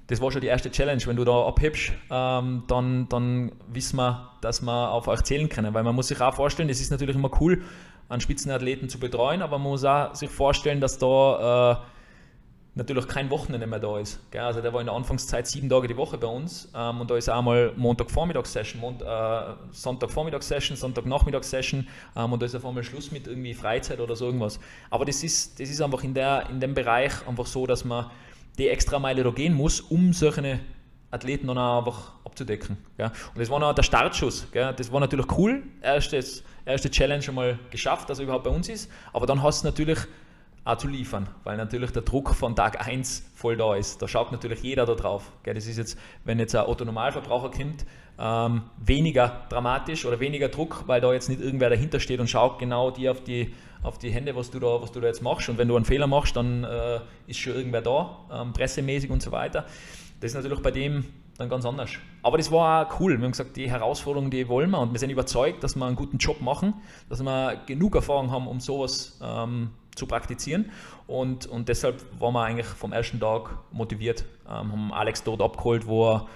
[0.09, 1.03] das war schon die erste Challenge.
[1.07, 5.75] Wenn du da abhebst, ähm, dann, dann wissen wir, dass wir auf euch zählen können.
[5.75, 7.63] Weil man muss sich auch vorstellen, es ist natürlich immer cool,
[8.09, 11.87] einen Spitzenathleten zu betreuen, aber man muss auch sich vorstellen, dass da äh,
[12.75, 14.19] natürlich kein Wochenende mehr da ist.
[14.31, 14.41] Gell?
[14.41, 17.17] Also der war in der Anfangszeit sieben Tage die Woche bei uns ähm, und da
[17.17, 19.41] ist auch mal Montag-Vormittags-Session, Mont äh,
[19.73, 24.59] Sonntag-Vormittags-Session, Sonntag-Nachmittags-Session ähm, und da ist auf einmal Schluss mit irgendwie Freizeit oder so irgendwas.
[24.89, 28.11] Aber das ist, das ist einfach in, der, in dem Bereich einfach so, dass man
[28.59, 30.61] die extra Meile da gehen muss, um solche
[31.11, 32.77] Athleten dann auch einfach abzudecken.
[32.97, 33.07] Gell?
[33.07, 34.47] Und das war noch der Startschuss.
[34.53, 34.75] Gell?
[34.77, 35.63] Das war natürlich cool.
[35.81, 38.91] Erstes, erste Challenge einmal geschafft, dass er überhaupt bei uns ist.
[39.13, 39.99] Aber dann hast du natürlich
[40.69, 44.03] auch zu liefern, weil natürlich der Druck von Tag 1 voll da ist.
[44.03, 45.33] Da schaut natürlich jeder da drauf.
[45.45, 47.87] Das ist jetzt, wenn jetzt ein Otto-Normalverbraucher kommt,
[48.19, 52.59] ähm, weniger dramatisch oder weniger Druck, weil da jetzt nicht irgendwer dahinter steht und schaut
[52.59, 55.49] genau dir auf die, auf die Hände, was du, da, was du da jetzt machst.
[55.49, 59.23] Und wenn du einen Fehler machst, dann äh, ist schon irgendwer da, ähm, pressemäßig und
[59.23, 59.65] so weiter.
[60.21, 61.05] Das ist natürlich bei dem
[61.39, 61.91] dann ganz anders.
[62.23, 63.17] Aber das war auch cool.
[63.17, 65.97] Wir haben gesagt, die Herausforderung, die wollen wir und wir sind überzeugt, dass wir einen
[65.97, 66.75] guten Job machen,
[67.09, 70.71] dass wir genug Erfahrung haben, um sowas ähm, zu praktizieren.
[71.07, 75.87] Und, und deshalb waren wir eigentlich vom ersten Tag motiviert, ähm, haben Alex dort abgeholt,
[75.87, 76.27] wo er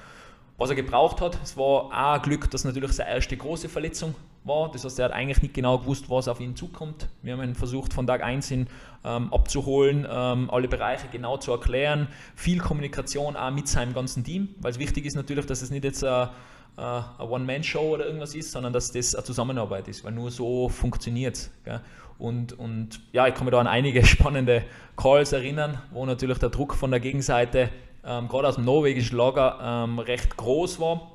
[0.62, 1.38] was er gebraucht hat.
[1.42, 4.70] Es war auch ein Glück, dass natürlich seine erste große Verletzung war.
[4.70, 7.08] Das heißt, er hat eigentlich nicht genau gewusst, was auf ihn zukommt.
[7.22, 8.66] Wir haben ihn versucht, von Tag 1 hin
[9.04, 12.08] ähm, abzuholen, ähm, alle Bereiche genau zu erklären.
[12.36, 15.84] Viel Kommunikation auch mit seinem ganzen Team, weil es wichtig ist natürlich, dass es nicht
[15.84, 16.30] jetzt eine,
[16.76, 21.36] eine One-Man-Show oder irgendwas ist, sondern dass das eine Zusammenarbeit ist, weil nur so funktioniert
[21.36, 21.80] es.
[22.22, 24.62] Und, und ja, ich kann mich da an einige spannende
[24.96, 27.68] Calls erinnern, wo natürlich der Druck von der Gegenseite
[28.06, 31.10] ähm, gerade aus dem norwegischen Lager ähm, recht groß war,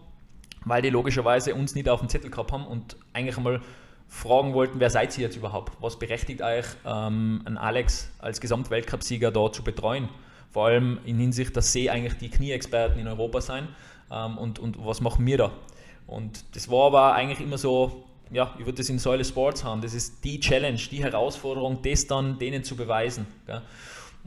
[0.65, 3.61] weil die logischerweise uns nicht auf dem Zettel gehabt haben und eigentlich einmal
[4.09, 5.71] fragen wollten, wer seid ihr jetzt überhaupt?
[5.79, 10.09] Was berechtigt euch, ähm, einen Alex als Gesamtweltcupsieger da zu betreuen?
[10.51, 13.69] Vor allem in Hinsicht, dass sie eigentlich die Knieexperten in Europa sein
[14.11, 15.51] ähm, und, und was machen wir da?
[16.05, 19.81] Und das war aber eigentlich immer so, ja, ich würde das in Säule Sports haben,
[19.81, 23.27] das ist die Challenge, die Herausforderung, das dann denen zu beweisen.
[23.45, 23.61] Gell?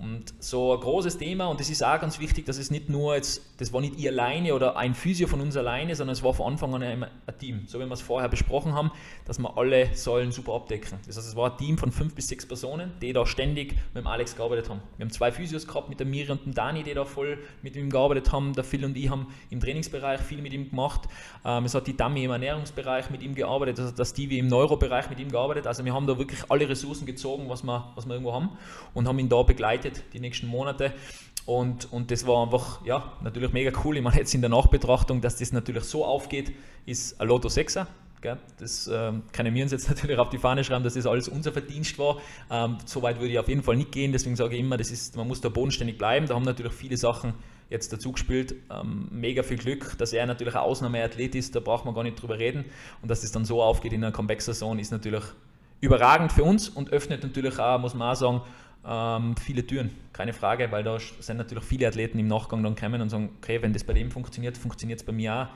[0.00, 3.16] Und so ein großes Thema, und das ist auch ganz wichtig, dass es nicht nur
[3.16, 6.32] jetzt, das war nicht ihr alleine oder ein Physio von uns alleine, sondern es war
[6.32, 7.06] von Anfang an ein,
[7.38, 7.64] Team.
[7.66, 8.90] So wie wir es vorher besprochen haben,
[9.24, 10.98] dass wir alle Säulen super abdecken.
[11.06, 14.04] Das heißt, es war ein Team von fünf bis sechs Personen, die da ständig mit
[14.04, 14.80] dem Alex gearbeitet haben.
[14.96, 17.76] Wir haben zwei Physios gehabt, mit der Miri und dem Dani, die da voll mit
[17.76, 18.54] ihm gearbeitet haben.
[18.54, 21.08] Der Phil und ich haben im Trainingsbereich viel mit ihm gemacht.
[21.44, 25.08] Ähm, es hat die Dami im Ernährungsbereich mit ihm gearbeitet, also der Stevie im Neurobereich
[25.10, 25.66] mit ihm gearbeitet.
[25.66, 28.50] Also wir haben da wirklich alle Ressourcen gezogen, was wir, was wir irgendwo haben
[28.94, 30.92] und haben ihn da begleitet begleitet die nächsten Monate.
[31.46, 33.96] Und, und das war einfach, ja, natürlich mega cool.
[33.96, 36.52] Ich meine, jetzt in der Nachbetrachtung, dass das natürlich so aufgeht,
[36.86, 37.86] ist ein Lotto 6er.
[38.20, 38.36] Gell?
[38.58, 41.52] Das ähm, können wir uns jetzt natürlich auf die Fahne schreiben, dass das alles unser
[41.52, 42.18] Verdienst war.
[42.50, 44.12] Ähm, so weit würde ich auf jeden Fall nicht gehen.
[44.12, 46.26] Deswegen sage ich immer, das ist, man muss da bodenständig bleiben.
[46.26, 47.32] Da haben natürlich viele Sachen
[47.70, 48.54] jetzt dazu gespielt.
[48.70, 52.20] Ähm, mega viel Glück, dass er natürlich ein Ausnahmeathlet ist, da braucht man gar nicht
[52.20, 52.66] drüber reden.
[53.00, 55.24] Und dass das dann so aufgeht in einer Comeback-Saison, ist natürlich
[55.80, 58.42] überragend für uns und öffnet natürlich auch, muss man auch sagen,
[58.86, 63.00] ähm, viele Türen, keine Frage, weil da sind natürlich viele Athleten im Nachgang dann kommen
[63.00, 65.46] und sagen, okay, wenn das bei dem funktioniert, funktioniert es bei mir auch.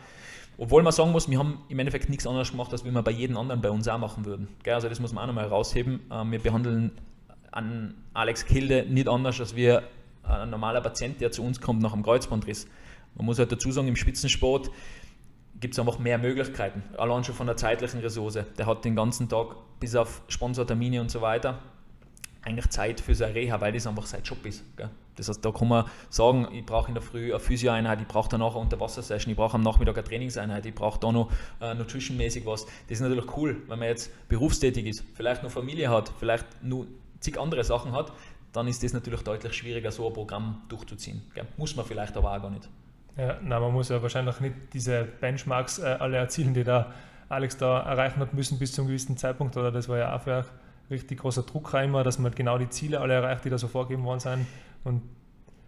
[0.56, 3.36] Obwohl man sagen muss, wir haben im Endeffekt nichts anderes gemacht, als wir bei jedem
[3.36, 4.48] anderen bei uns auch machen würden.
[4.62, 4.74] Gell?
[4.74, 6.00] Also das muss man auch nochmal herausheben.
[6.12, 6.92] Ähm, wir behandeln
[7.50, 9.82] an Alex Kilde nicht anders, als wir
[10.22, 12.68] ein normaler Patient, der zu uns kommt nach einem Kreuzbandriss.
[13.14, 14.70] Man muss halt dazu sagen, im Spitzensport
[15.60, 18.38] gibt es einfach mehr Möglichkeiten, allein schon von der zeitlichen Ressource.
[18.58, 21.58] Der hat den ganzen Tag bis auf Sponsortermine und so weiter
[22.44, 24.64] eigentlich Zeit für seine Reha, weil das einfach sein Job ist.
[24.76, 24.90] Gell?
[25.16, 28.28] Das heißt, da kann man sagen, ich brauche in der Früh eine Physio-Einheit, ich brauche
[28.28, 31.30] danach eine Unterwassersession, ich brauche am Nachmittag eine Trainingseinheit, ich brauche da noch
[31.60, 32.64] äh, nutritionmäßig was.
[32.64, 36.86] Das ist natürlich cool, wenn man jetzt berufstätig ist, vielleicht noch Familie hat, vielleicht nur
[37.20, 38.12] zig andere Sachen hat,
[38.52, 41.22] dann ist das natürlich deutlich schwieriger, so ein Programm durchzuziehen.
[41.34, 41.46] Gell?
[41.56, 42.68] Muss man vielleicht aber auch gar nicht.
[43.16, 46.92] Ja, na, man muss ja wahrscheinlich nicht diese Benchmarks äh, alle erzielen, die da
[47.28, 50.20] Alex da erreichen hat müssen bis zu einem gewissen Zeitpunkt, oder das war ja auch
[50.20, 50.44] für ein
[50.90, 54.04] richtig großer Druck immer, dass man genau die Ziele alle erreicht, die da so vorgegeben
[54.04, 54.46] worden sind.
[54.84, 55.02] Und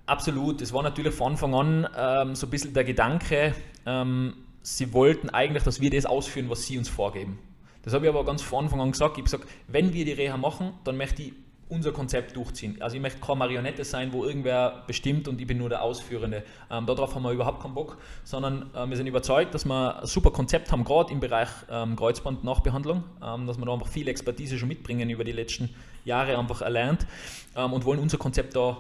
[0.07, 3.55] Absolut, das war natürlich von Anfang an ähm, so ein bisschen der Gedanke,
[3.87, 7.41] ähm, sie wollten eigentlich, dass wir das ausführen, was sie uns vorgeben.
[7.83, 9.19] Das habe ich aber ganz von Anfang an gesagt.
[9.19, 11.33] Ich habe gesagt, wenn wir die Reha machen, dann möchte ich
[11.69, 12.81] unser Konzept durchziehen.
[12.81, 16.45] Also ich möchte keine Marionette sein, wo irgendwer bestimmt und ich bin nur der Ausführende.
[16.71, 20.07] Ähm, darauf haben wir überhaupt keinen Bock, sondern äh, wir sind überzeugt, dass wir ein
[20.07, 24.59] super Konzept haben, gerade im Bereich ähm, Kreuzband-Nachbehandlung, ähm, dass wir da einfach viel Expertise
[24.59, 25.71] schon mitbringen über die letzten
[26.05, 27.07] Jahre einfach erlernt
[27.57, 28.77] ähm, und wollen unser Konzept da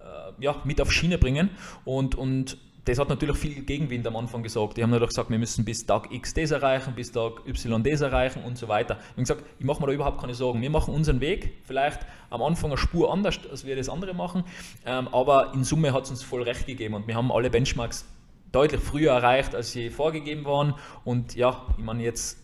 [0.00, 1.50] äh, ja, mit auf Schiene bringen
[1.84, 4.76] und, und das hat natürlich viel Gegenwind am Anfang gesagt.
[4.76, 8.00] Die haben natürlich gesagt, wir müssen bis Tag X das erreichen, bis Tag Y das
[8.00, 8.98] erreichen und so weiter.
[9.00, 10.62] Ich habe gesagt, ich mache mir da überhaupt keine Sorgen.
[10.62, 14.44] Wir machen unseren Weg, vielleicht am Anfang eine Spur anders, als wir das andere machen,
[14.86, 18.06] ähm, aber in Summe hat es uns voll recht gegeben und wir haben alle Benchmarks
[18.52, 20.74] deutlich früher erreicht, als sie vorgegeben waren.
[21.04, 22.38] Und ja, ich meine, jetzt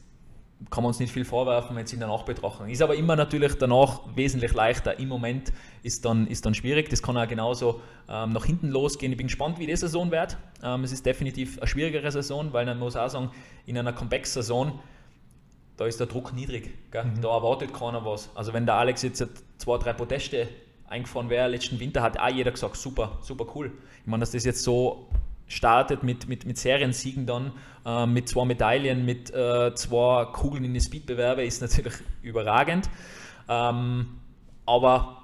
[0.71, 2.81] kann man uns nicht viel vorwerfen, wenn es in der Nachbetrachtung ist.
[2.81, 4.99] aber immer natürlich danach wesentlich leichter.
[4.99, 6.89] Im Moment ist dann, ist dann schwierig.
[6.89, 9.13] Das kann auch genauso ähm, nach hinten losgehen.
[9.13, 10.39] Ich bin gespannt, wie die Saison wird.
[10.63, 13.31] Ähm, es ist definitiv eine schwierigere Saison, weil man muss auch sagen,
[13.67, 14.79] in einer Comeback-Saison,
[15.77, 16.71] da ist der Druck niedrig.
[16.93, 17.21] Mhm.
[17.21, 18.31] Da erwartet keiner was.
[18.35, 19.27] Also wenn der Alex jetzt
[19.59, 20.49] zwei, drei Proteste
[20.89, 23.73] eingefahren wäre letzten Winter, hat auch jeder gesagt, super, super cool.
[24.01, 25.11] Ich meine, dass das jetzt so
[25.49, 27.53] startet mit, mit, mit Seriensiegen dann,
[27.85, 32.89] äh, mit zwei Medaillen, mit äh, zwei Kugeln in den Speedbewerbe, ist natürlich überragend.
[33.49, 34.07] Ähm,
[34.67, 35.23] aber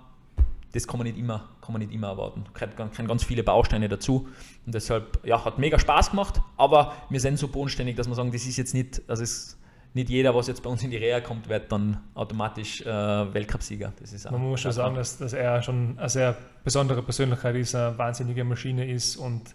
[0.73, 2.45] das kann man nicht immer, kann man nicht immer erwarten.
[2.55, 4.29] Kennen ganz viele Bausteine dazu.
[4.65, 8.33] Und deshalb, ja, hat mega Spaß gemacht, aber wir sind so bodenständig, dass wir sagen,
[8.33, 9.59] das ist jetzt nicht, also es
[9.95, 13.93] nicht jeder, was jetzt bei uns in die Reha kommt, wird dann automatisch äh, Weltcupsieger.
[14.01, 17.75] Das ist Man muss schon sagen, dass, dass er schon eine sehr besondere Persönlichkeit ist,
[17.75, 19.55] eine wahnsinnige Maschine ist und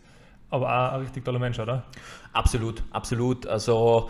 [0.50, 1.84] aber auch ein richtig toller Mensch, oder?
[2.34, 3.48] Absolut, absolut.
[3.48, 4.10] Also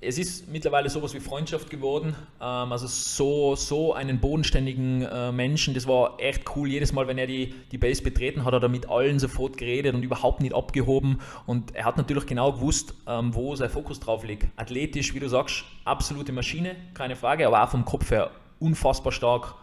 [0.00, 2.14] es ist mittlerweile sowas wie Freundschaft geworden.
[2.40, 6.68] Ähm, also so, so einen bodenständigen äh, Menschen, das war echt cool.
[6.68, 9.94] Jedes Mal, wenn er die, die Base betreten hat, hat er mit allen sofort geredet
[9.94, 11.20] und überhaupt nicht abgehoben.
[11.46, 14.46] Und er hat natürlich genau gewusst, ähm, wo sein Fokus drauf liegt.
[14.56, 19.54] Athletisch, wie du sagst, absolute Maschine, keine Frage, aber auch vom Kopf her unfassbar stark.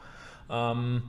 [0.50, 1.04] Ähm,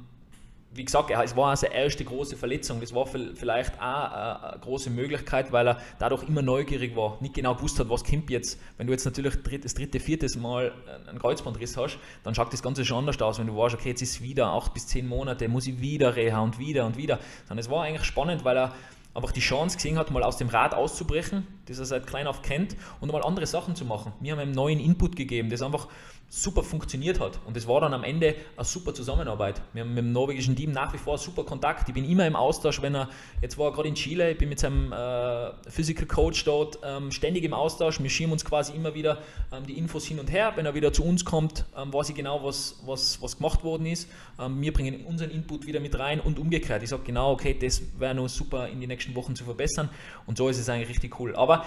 [0.75, 2.81] wie gesagt, es war seine erste große Verletzung.
[2.81, 7.55] Das war vielleicht auch eine große Möglichkeit, weil er dadurch immer neugierig war, nicht genau
[7.55, 8.59] gewusst hat, was kommt jetzt.
[8.77, 10.73] Wenn du jetzt natürlich das dritte, viertes Mal
[11.09, 14.03] einen Kreuzbandriss hast, dann schaut das Ganze schon anders aus, wenn du weißt, okay, jetzt
[14.03, 17.21] ist es wieder acht bis zehn Monate, muss ich wieder Reha und wieder und wieder.
[17.47, 18.73] Sondern es war eigentlich spannend, weil er
[19.15, 22.43] einfach die Chance gesehen hat, mal aus dem Rad auszubrechen, das er seit klein auf
[22.43, 24.13] kennt, und mal andere Sachen zu machen.
[24.21, 25.87] Wir haben ihm neuen Input gegeben, das einfach
[26.35, 27.39] super funktioniert hat.
[27.47, 29.63] Und es war dann am Ende eine super Zusammenarbeit.
[29.73, 31.89] Wir haben mit dem norwegischen Team nach wie vor super Kontakt.
[31.89, 33.09] Ich bin immer im Austausch, wenn er,
[33.41, 37.13] jetzt war er gerade in Chile, ich bin mit seinem äh, Physical Coach dort ähm,
[37.13, 38.03] ständig im Austausch.
[38.03, 39.19] Wir schieben uns quasi immer wieder
[39.53, 40.53] ähm, die Infos hin und her.
[40.57, 43.87] Wenn er wieder zu uns kommt, ähm, weiß ich genau, was, was, was gemacht worden
[43.87, 44.09] ist.
[44.41, 46.83] Ähm, wir bringen unseren Input wieder mit rein und umgekehrt.
[46.83, 49.89] Ich sage genau, okay, das wäre noch super in den nächsten Wochen zu verbessern.
[50.27, 51.37] Und so ist es eigentlich richtig cool.
[51.37, 51.65] Aber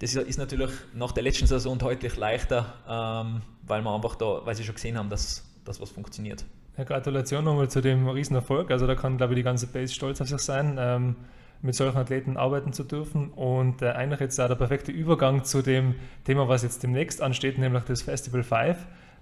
[0.00, 4.54] das ist natürlich nach der letzten Saison deutlich leichter, ähm, weil wir einfach da, weil
[4.54, 6.44] sie schon gesehen haben, dass das was funktioniert.
[6.76, 8.70] Ja, Gratulation nochmal zu dem Riesenerfolg.
[8.70, 11.16] Also da kann, glaube ich, die ganze Base stolz auf sich sein, ähm,
[11.62, 13.30] mit solchen Athleten arbeiten zu dürfen.
[13.30, 17.58] Und äh, eigentlich jetzt auch der perfekte Übergang zu dem Thema, was jetzt demnächst ansteht,
[17.58, 18.76] nämlich das Festival 5.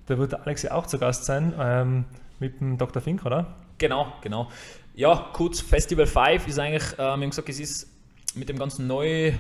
[0.07, 2.05] Da wird der Alex ja auch zu Gast sein, ähm,
[2.41, 3.01] mit dem Dr.
[3.03, 3.55] Fink, oder?
[3.79, 4.49] Genau, genau.
[4.95, 7.89] Ja, kurz, Festival 5 ist eigentlich, äh, wir haben gesagt, es ist
[8.35, 9.33] mit dem ganzen Neu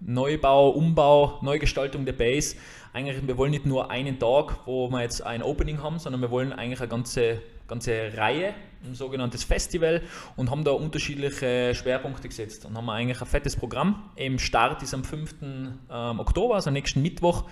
[0.00, 2.56] Neubau, Umbau, Neugestaltung der Base.
[2.92, 6.30] Eigentlich, wir wollen nicht nur einen Tag, wo wir jetzt ein Opening haben, sondern wir
[6.30, 10.02] wollen eigentlich eine ganze, ganze Reihe, ein sogenanntes Festival
[10.36, 14.10] und haben da unterschiedliche Schwerpunkte gesetzt und haben eigentlich ein fettes Programm.
[14.16, 15.34] Im Start ist am 5.
[15.42, 17.44] Ähm, Oktober, also nächsten Mittwoch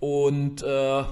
[0.00, 1.04] und äh,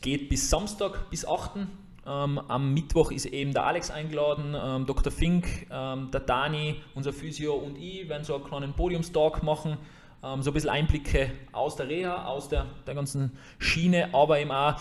[0.00, 1.66] geht bis Samstag, bis 8.
[2.08, 5.12] Ähm, am Mittwoch ist eben der Alex eingeladen, ähm, Dr.
[5.12, 9.76] Fink, ähm, der Dani, unser Physio und ich werden so einen kleinen Podiumstalk machen,
[10.24, 14.50] ähm, so ein bisschen Einblicke aus der Reha, aus der, der ganzen Schiene, aber eben
[14.50, 14.76] auch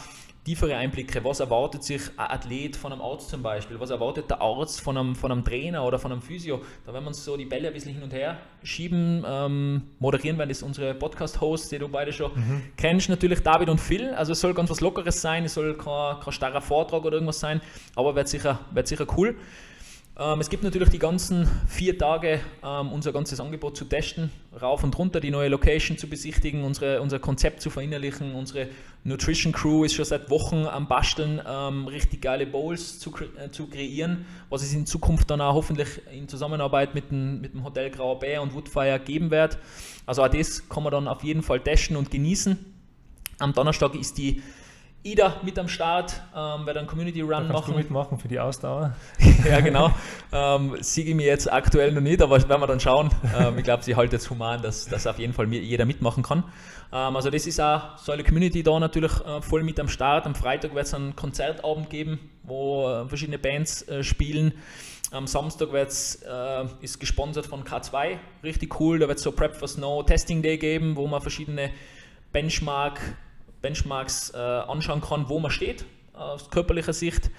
[0.47, 1.21] tiefere Einblicke.
[1.25, 3.77] Was erwartet sich ein Athlet von einem Arzt zum Beispiel?
[3.81, 6.61] Was erwartet der Arzt von einem, von einem Trainer oder von einem Physio?
[6.85, 9.25] Da werden wir uns so die Bälle ein bisschen hin und her schieben.
[9.27, 12.63] Ähm, moderieren werden das unsere Podcast-Hosts, die du beide schon mhm.
[12.77, 14.13] kennst, natürlich David und Phil.
[14.13, 17.41] Also es soll ganz was Lockeres sein, es soll kein, kein starrer Vortrag oder irgendwas
[17.41, 17.59] sein,
[17.97, 19.35] aber wird sicher, wird sicher cool.
[20.19, 24.83] Ähm, es gibt natürlich die ganzen vier Tage ähm, unser ganzes Angebot zu testen, rauf
[24.83, 28.33] und runter, die neue Location zu besichtigen, unsere, unser Konzept zu verinnerlichen.
[28.33, 28.67] Unsere
[29.03, 33.67] Nutrition Crew ist schon seit Wochen am Basteln, ähm, richtig geile Bowls zu, äh, zu
[33.67, 37.91] kreieren, was es in Zukunft dann auch hoffentlich in Zusammenarbeit mit dem, mit dem Hotel
[37.91, 39.59] Grauer Bär und Woodfire geben wird.
[40.07, 42.57] Also auch das kann man dann auf jeden Fall testen und genießen.
[43.37, 44.41] Am Donnerstag ist die
[45.11, 47.71] Ida mit am Start, ähm, werde einen Community Run da kannst machen.
[47.71, 48.93] Du mitmachen für die Ausdauer.
[49.49, 49.91] ja, genau.
[50.31, 53.09] Ähm, siege ich mir jetzt aktuell noch nicht, aber werden wir dann schauen.
[53.37, 56.43] Ähm, ich glaube, sie hält jetzt human, dass, dass auf jeden Fall jeder mitmachen kann.
[56.91, 60.25] Ähm, also, das ist auch so eine Community da natürlich äh, voll mit am Start.
[60.25, 64.53] Am Freitag wird es einen Konzertabend geben, wo äh, verschiedene Bands äh, spielen.
[65.11, 68.99] Am Samstag wird's, äh, ist gesponsert von K2, richtig cool.
[68.99, 71.69] Da wird es so Prep for Snow Testing Day geben, wo man verschiedene
[72.33, 72.99] Benchmark
[73.61, 77.29] Benchmarks äh, anschauen kann, wo man steht, aus körperlicher Sicht.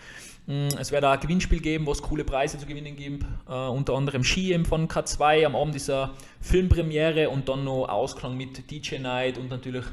[0.47, 3.53] Mm, es wird auch ein Gewinnspiel geben, wo es coole Preise zu gewinnen gibt, äh,
[3.53, 8.99] unter anderem Ski von K2 am Abend dieser Filmpremiere und dann noch Ausklang mit DJ
[8.99, 9.85] Night und natürlich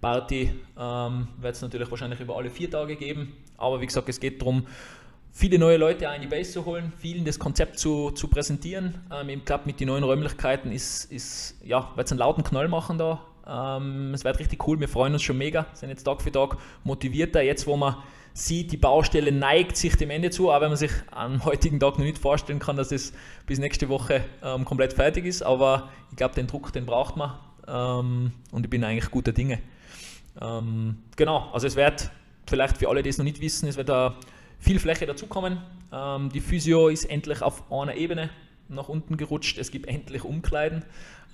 [0.00, 3.32] Party ähm, wird es natürlich wahrscheinlich über alle vier Tage geben.
[3.56, 4.66] Aber wie gesagt, es geht darum,
[5.32, 8.94] viele neue Leute in die Base zu holen, vielen das Konzept zu, zu präsentieren.
[9.12, 12.68] Ähm, ich glaube, mit den neuen Räumlichkeiten ist, ist ja, wird es einen lauten Knall
[12.68, 16.22] machen da ähm, es wird richtig cool, wir freuen uns schon mega, sind jetzt Tag
[16.22, 17.42] für Tag motivierter.
[17.42, 17.96] Jetzt, wo man
[18.32, 21.98] sieht, die Baustelle neigt sich dem Ende zu, auch wenn man sich am heutigen Tag
[21.98, 23.12] noch nicht vorstellen kann, dass es
[23.46, 25.42] bis nächste Woche ähm, komplett fertig ist.
[25.42, 27.34] Aber ich glaube, den Druck, den braucht man
[27.66, 29.60] ähm, und ich bin eigentlich guter Dinge.
[30.40, 32.10] Ähm, genau, also es wird
[32.46, 34.16] vielleicht für alle, die es noch nicht wissen, es wird da
[34.58, 35.62] viel Fläche dazukommen.
[35.92, 38.30] Ähm, die Physio ist endlich auf einer Ebene
[38.68, 39.58] nach unten gerutscht.
[39.58, 40.84] Es gibt endlich Umkleiden.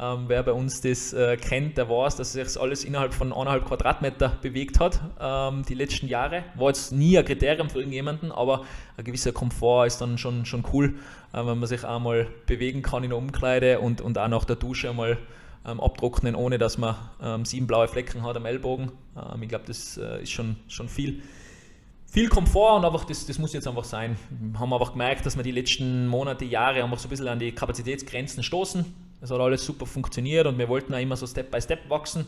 [0.01, 3.67] Ähm, wer bei uns das äh, kennt, der weiß, dass sich alles innerhalb von eineinhalb
[3.67, 6.45] Quadratmeter bewegt hat ähm, die letzten Jahre.
[6.55, 8.65] War jetzt nie ein Kriterium für irgendjemanden, aber
[8.97, 10.95] ein gewisser Komfort ist dann schon, schon cool,
[11.33, 14.57] äh, wenn man sich einmal bewegen kann in der Umkleide und, und auch nach der
[14.57, 15.19] Dusche einmal
[15.67, 18.93] ähm, abtrocknen, ohne dass man ähm, sieben blaue Flecken hat am Ellbogen.
[19.17, 21.23] Ähm, ich glaube, das äh, ist schon, schon viel
[22.13, 24.19] viel Komfort und einfach, das, das muss jetzt einfach sein.
[24.29, 27.39] Wir haben einfach gemerkt, dass wir die letzten Monate, Jahre einfach so ein bisschen an
[27.39, 28.85] die Kapazitätsgrenzen stoßen.
[29.23, 32.27] Es hat alles super funktioniert und wir wollten auch immer so Step by Step wachsen.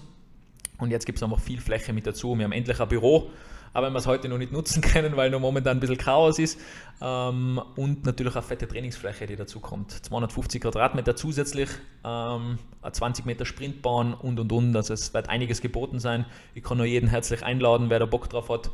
[0.79, 2.35] Und jetzt gibt es einfach viel Fläche mit dazu.
[2.35, 3.29] Wir haben endlich ein Büro,
[3.75, 6.39] aber wenn wir es heute noch nicht nutzen können, weil noch momentan ein bisschen Chaos
[6.39, 6.59] ist.
[7.03, 9.91] Ähm, und natürlich eine fette Trainingsfläche, die dazu kommt.
[9.91, 11.69] 250 Quadratmeter zusätzlich,
[12.05, 14.75] ähm, eine 20 Meter Sprintbahn und und und.
[14.75, 16.25] Also es wird einiges geboten sein.
[16.55, 18.71] Ich kann nur jeden herzlich einladen, wer da Bock drauf hat.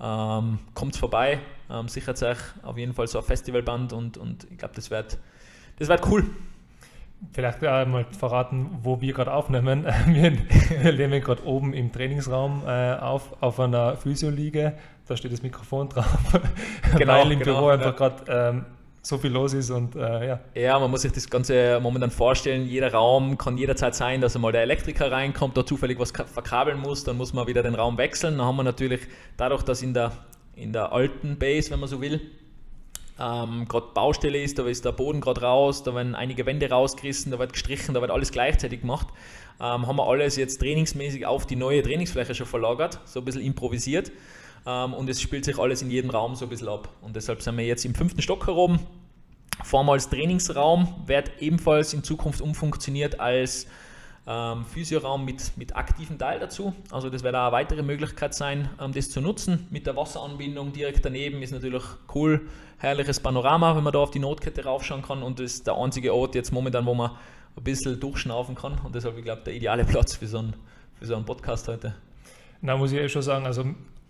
[0.00, 4.58] Ähm, kommt vorbei, ähm, sichert euch auf jeden Fall so ein Festivalband und, und ich
[4.58, 5.18] glaube, das wird,
[5.78, 6.24] das wird cool.
[7.32, 9.86] Vielleicht äh, mal verraten, wo wir gerade aufnehmen.
[10.06, 14.74] Wir, nehmen gerade oben im Trainingsraum äh, auf, auf einer Physioliege.
[15.06, 16.06] Da steht das Mikrofon drauf,
[16.96, 18.08] genau, weil im genau, Büro einfach ja.
[18.08, 18.66] gerade ähm,
[19.04, 20.40] so viel los ist und äh, ja.
[20.54, 22.66] Ja, man muss sich das Ganze momentan vorstellen.
[22.66, 27.04] Jeder Raum kann jederzeit sein, dass einmal der Elektriker reinkommt, da zufällig was verkabeln muss,
[27.04, 28.38] dann muss man wieder den Raum wechseln.
[28.38, 29.02] Dann haben wir natürlich
[29.36, 30.12] dadurch, dass in der,
[30.56, 32.18] in der alten Base, wenn man so will,
[33.20, 37.30] ähm, gerade Baustelle ist, da ist der Boden gerade raus, da werden einige Wände rausgerissen,
[37.30, 39.08] da wird gestrichen, da wird alles gleichzeitig gemacht.
[39.60, 43.42] Ähm, haben wir alles jetzt trainingsmäßig auf die neue Trainingsfläche schon verlagert, so ein bisschen
[43.42, 44.10] improvisiert
[44.64, 46.88] und es spielt sich alles in jedem Raum so ein bisschen ab.
[47.02, 48.78] Und deshalb sind wir jetzt im fünften Stock herum.
[49.62, 53.66] Vormals Trainingsraum, wird ebenfalls in Zukunft umfunktioniert als
[54.26, 56.74] ähm, Physioraum mit, mit aktivem Teil dazu.
[56.90, 59.66] Also das wird auch eine weitere Möglichkeit sein, ähm, das zu nutzen.
[59.70, 61.82] Mit der Wasseranbindung direkt daneben ist natürlich
[62.14, 62.48] cool,
[62.78, 66.14] herrliches Panorama, wenn man da auf die Notkette raufschauen kann und das ist der einzige
[66.14, 67.12] Ort jetzt momentan, wo man
[67.56, 70.54] ein bisschen durchschnaufen kann und deshalb, ich glaube, der ideale Platz für so einen,
[70.98, 71.94] für so einen Podcast heute.
[72.60, 73.64] Na, muss ich eh schon sagen, also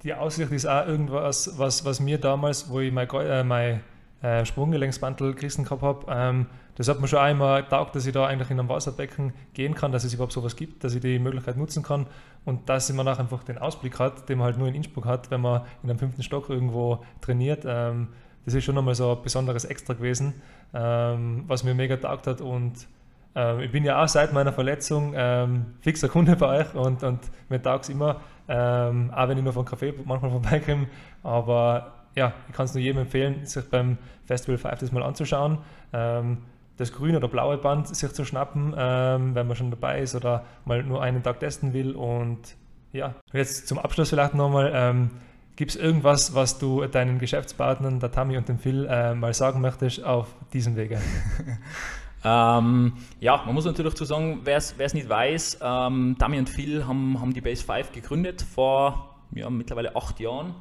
[0.04, 3.80] die Aussicht ist auch irgendwas, was, was mir damals, wo ich mein, äh, mein
[4.22, 8.26] äh, Sprunggelenksbandel gerissen gehabt habe, ähm, das hat mir schon einmal getaugt, dass ich da
[8.26, 11.56] eigentlich in einem Wasserbecken gehen kann, dass es überhaupt sowas gibt, dass ich die Möglichkeit
[11.56, 12.06] nutzen kann
[12.44, 15.30] und dass man auch einfach den Ausblick hat, den man halt nur in Innsbruck hat,
[15.30, 17.64] wenn man in einem fünften Stock irgendwo trainiert.
[17.66, 18.08] Ähm,
[18.44, 20.34] das ist schon nochmal so ein besonderes Extra gewesen,
[20.74, 22.86] ähm, was mir mega taugt hat und
[23.34, 27.20] ähm, ich bin ja auch seit meiner Verletzung ähm, fixer Kunde bei euch und, und
[27.48, 30.86] mir taugt es immer, ähm, auch wenn ich nur vom Café manchmal vorbeikomme.
[31.22, 35.58] Aber ja, ich kann es nur jedem empfehlen, sich beim Festival 5 das mal anzuschauen.
[35.92, 36.38] Ähm,
[36.76, 40.44] das grüne oder blaue Band sich zu schnappen, ähm, wenn man schon dabei ist oder
[40.64, 41.94] mal nur einen Tag testen will.
[41.94, 42.56] Und
[42.92, 44.72] ja, jetzt zum Abschluss vielleicht nochmal.
[44.74, 45.10] Ähm,
[45.56, 49.60] Gibt es irgendwas, was du deinen Geschäftspartnern, der Tammy und dem Phil, äh, mal sagen
[49.60, 50.98] möchtest auf diesem Wege?
[52.24, 56.86] Ähm, ja, man muss natürlich zu sagen, wer es nicht weiß, ähm, Dami und Phil
[56.86, 60.54] haben, haben die Base 5 gegründet vor ja, mittlerweile acht Jahren.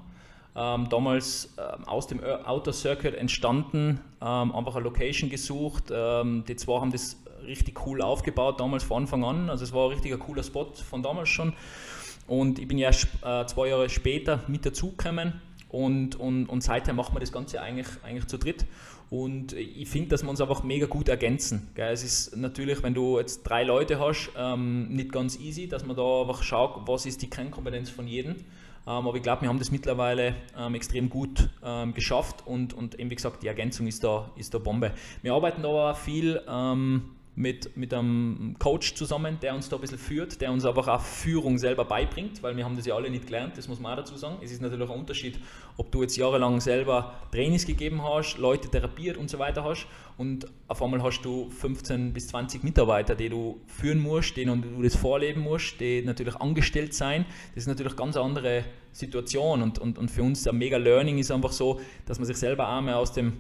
[0.56, 5.86] Ähm, damals ähm, aus dem Outer Circuit entstanden, ähm, einfach eine Location gesucht.
[5.92, 9.50] Ähm, die zwei haben das richtig cool aufgebaut, damals von Anfang an.
[9.50, 11.54] Also es war ein richtig cooler Spot von damals schon.
[12.28, 17.16] Und ich bin ja äh, zwei Jahre später mit dazugekommen und, und, und seither machen
[17.16, 18.66] wir das Ganze eigentlich, eigentlich zu dritt.
[19.14, 21.70] Und ich finde, dass wir uns einfach mega gut ergänzen.
[21.76, 25.96] Es ist natürlich, wenn du jetzt drei Leute hast, ähm, nicht ganz easy, dass man
[25.96, 28.32] da einfach schaut, was ist die Kernkompetenz von jedem.
[28.32, 28.42] Ähm,
[28.88, 31.48] aber ich glaube, wir haben das mittlerweile ähm, extrem gut
[31.94, 34.94] geschafft und, und eben wie gesagt, die Ergänzung ist da, ist da Bombe.
[35.22, 36.42] Wir arbeiten aber viel
[37.36, 41.02] mit, mit einem Coach zusammen, der uns da ein bisschen führt, der uns einfach auch
[41.02, 43.98] Führung selber beibringt, weil wir haben das ja alle nicht gelernt, das muss man auch
[43.98, 44.38] dazu sagen.
[44.44, 45.40] Es ist natürlich ein Unterschied,
[45.78, 50.46] ob du jetzt jahrelang selber Trainings gegeben hast, Leute therapiert und so weiter hast und
[50.68, 54.96] auf einmal hast du 15 bis 20 Mitarbeiter, die du führen musst, denen du das
[54.96, 57.26] vorleben musst, die natürlich angestellt sein.
[57.56, 61.18] Das ist natürlich eine ganz andere Situation und, und, und für uns der Mega Learning
[61.18, 63.34] ist einfach so, dass man sich selber auch mehr aus dem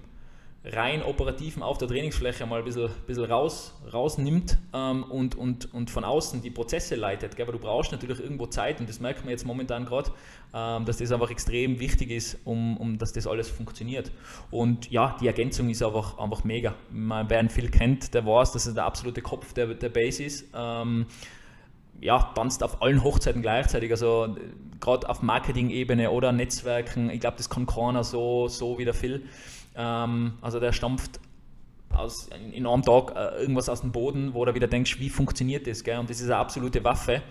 [0.65, 5.89] rein operativen auf der Trainingsfläche mal ein bisschen, bisschen raus, rausnimmt ähm, und, und, und
[5.89, 7.35] von außen die Prozesse leitet.
[7.35, 7.43] Gell?
[7.45, 10.11] Aber du brauchst natürlich irgendwo Zeit und das merkt man jetzt momentan gerade,
[10.53, 14.11] ähm, dass das einfach extrem wichtig ist, um, um dass das alles funktioniert.
[14.51, 16.75] Und ja, die Ergänzung ist einfach, einfach mega.
[16.89, 20.23] Man, wer ihn viel kennt, der weiß, dass er der absolute Kopf der, der Base
[20.23, 20.45] ist.
[20.55, 21.07] Ähm,
[21.99, 24.35] ja, tanzt auf allen Hochzeiten gleichzeitig, also
[24.79, 27.09] gerade auf Marketing-Ebene oder Netzwerken.
[27.09, 29.25] Ich glaube, das kann keiner so, so wie der Phil.
[29.75, 31.19] Ähm, also der stampft
[31.91, 35.09] aus, in, in einem Tag äh, irgendwas aus dem Boden, wo du wieder denkst, wie
[35.09, 35.83] funktioniert das?
[35.83, 35.99] Gell?
[35.99, 37.21] Und das ist eine absolute Waffe.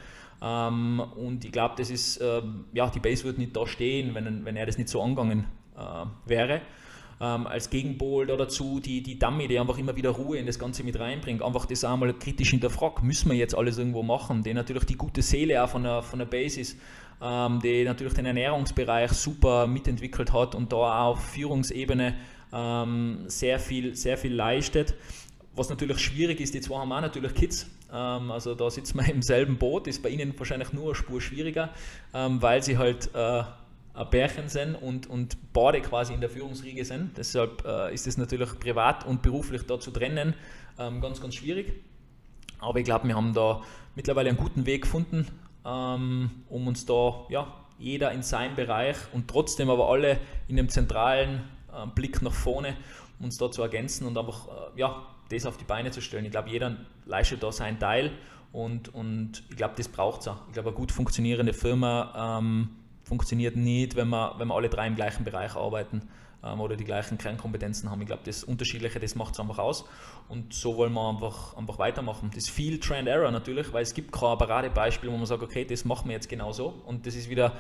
[0.41, 4.45] Ähm, und ich glaube, das ist, äh, ja, die Base wird nicht da stehen, wenn,
[4.45, 6.63] wenn er das nicht so angegangen äh, wäre.
[7.23, 10.59] Ähm, als Gegenpol da dazu die, die Dummy, die einfach immer wieder Ruhe in das
[10.59, 14.43] Ganze mit reinbringt, einfach das auch mal kritisch hinterfragt, müssen wir jetzt alles irgendwo machen,
[14.43, 16.77] die natürlich die gute Seele auch von der, von der Basis
[17.23, 22.15] ähm, die natürlich den Ernährungsbereich super mitentwickelt hat und da auch auf Führungsebene
[22.53, 24.95] ähm, sehr, viel, sehr viel leistet.
[25.55, 27.71] Was natürlich schwierig ist, die zwei haben auch natürlich Kids.
[27.93, 31.21] Ähm, also da sitzen wir im selben Boot, ist bei ihnen wahrscheinlich nur eine Spur
[31.21, 31.71] schwieriger,
[32.13, 33.45] ähm, weil sie halt äh,
[33.95, 37.17] ein Bärchen sind und, und beide quasi in der Führungsriege sind.
[37.17, 40.35] Deshalb äh, ist es natürlich privat und beruflich da zu trennen
[40.79, 41.73] ähm, ganz, ganz schwierig.
[42.59, 43.63] Aber ich glaube, wir haben da
[43.95, 45.27] mittlerweile einen guten Weg gefunden,
[45.67, 50.19] ähm, um uns da, ja, jeder in seinem Bereich und trotzdem aber alle
[50.49, 52.77] in dem zentralen äh, Blick nach vorne,
[53.19, 56.25] uns da zu ergänzen und einfach, äh, ja, das auf die Beine zu stellen.
[56.25, 56.77] Ich glaube, jeder
[57.07, 58.13] leistet da seinen Teil
[58.53, 60.47] und, und ich glaube, das braucht es auch.
[60.49, 62.71] Ich glaube, eine gut funktionierende Firma ähm,
[63.03, 66.03] funktioniert nicht, wenn wir, wenn wir alle drei im gleichen Bereich arbeiten
[66.45, 68.01] ähm, oder die gleichen Kernkompetenzen haben.
[68.01, 69.85] Ich glaube, das Unterschiedliche, das macht es einfach aus.
[70.29, 72.31] Und so wollen wir einfach, einfach weitermachen.
[72.35, 75.65] Das ist viel Trend Error natürlich, weil es gibt kein Paradebeispiel, wo man sagt, okay,
[75.65, 76.83] das machen wir jetzt genauso.
[76.87, 77.53] Und das ist wieder,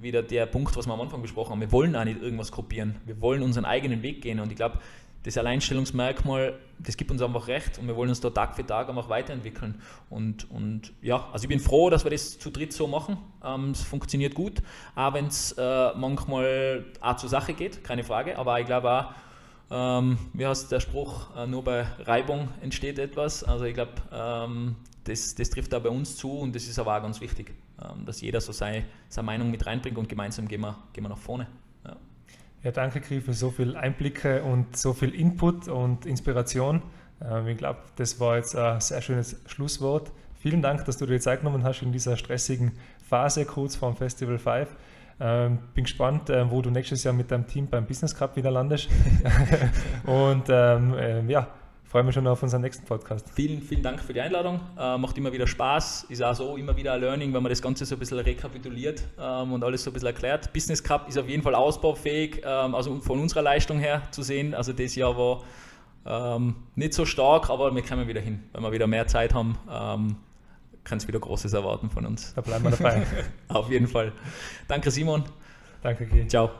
[0.00, 1.60] wieder der Punkt, was wir am Anfang besprochen haben.
[1.60, 2.96] Wir wollen auch nicht irgendwas kopieren.
[3.06, 4.40] Wir wollen unseren eigenen Weg gehen.
[4.40, 4.78] Und ich glaube,
[5.22, 8.88] das Alleinstellungsmerkmal, das gibt uns einfach recht und wir wollen uns da Tag für Tag
[8.88, 9.80] einfach weiterentwickeln.
[10.08, 13.18] Und, und ja, also ich bin froh, dass wir das zu dritt so machen.
[13.44, 14.62] Ähm, es funktioniert gut,
[14.94, 18.38] auch wenn es äh, manchmal auch zur Sache geht, keine Frage.
[18.38, 23.44] Aber ich glaube auch, ähm, wie heißt der Spruch, äh, nur bei Reibung entsteht etwas.
[23.44, 26.96] Also ich glaube, ähm, das, das trifft da bei uns zu und das ist aber
[26.96, 27.52] auch ganz wichtig,
[27.82, 31.10] ähm, dass jeder so seine, seine Meinung mit reinbringt und gemeinsam gehen wir, gehen wir
[31.10, 31.46] nach vorne.
[32.62, 36.82] Ja, danke, Kri, für so viel Einblicke und so viel Input und Inspiration.
[37.24, 40.12] Ähm, ich glaube, das war jetzt ein sehr schönes Schlusswort.
[40.38, 42.72] Vielen Dank, dass du dir Zeit genommen hast in dieser stressigen
[43.08, 44.68] Phase kurz vor dem Festival 5.
[45.20, 48.50] Ähm, bin gespannt, äh, wo du nächstes Jahr mit deinem Team beim Business Cup wieder
[48.50, 48.90] landest.
[50.04, 51.46] und ähm, äh, ja,
[51.90, 53.28] freue mich schon auf unseren nächsten Podcast.
[53.34, 54.60] Vielen, vielen Dank für die Einladung.
[54.78, 56.04] Äh, macht immer wieder Spaß.
[56.08, 59.02] Ist auch so immer wieder ein Learning, wenn man das Ganze so ein bisschen rekapituliert
[59.18, 60.52] ähm, und alles so ein bisschen erklärt.
[60.52, 64.54] Business Cup ist auf jeden Fall ausbaufähig, ähm, also von unserer Leistung her zu sehen.
[64.54, 65.42] Also das Jahr war
[66.06, 68.44] ähm, nicht so stark, aber wir kommen wieder hin.
[68.52, 70.16] Wenn wir wieder mehr Zeit haben, ähm,
[70.84, 72.34] kann es wieder Großes erwarten von uns.
[72.34, 73.02] Da bleiben wir dabei.
[73.48, 74.12] auf jeden Fall.
[74.68, 75.24] Danke Simon.
[75.82, 76.28] Danke, Guy.
[76.28, 76.50] Ciao.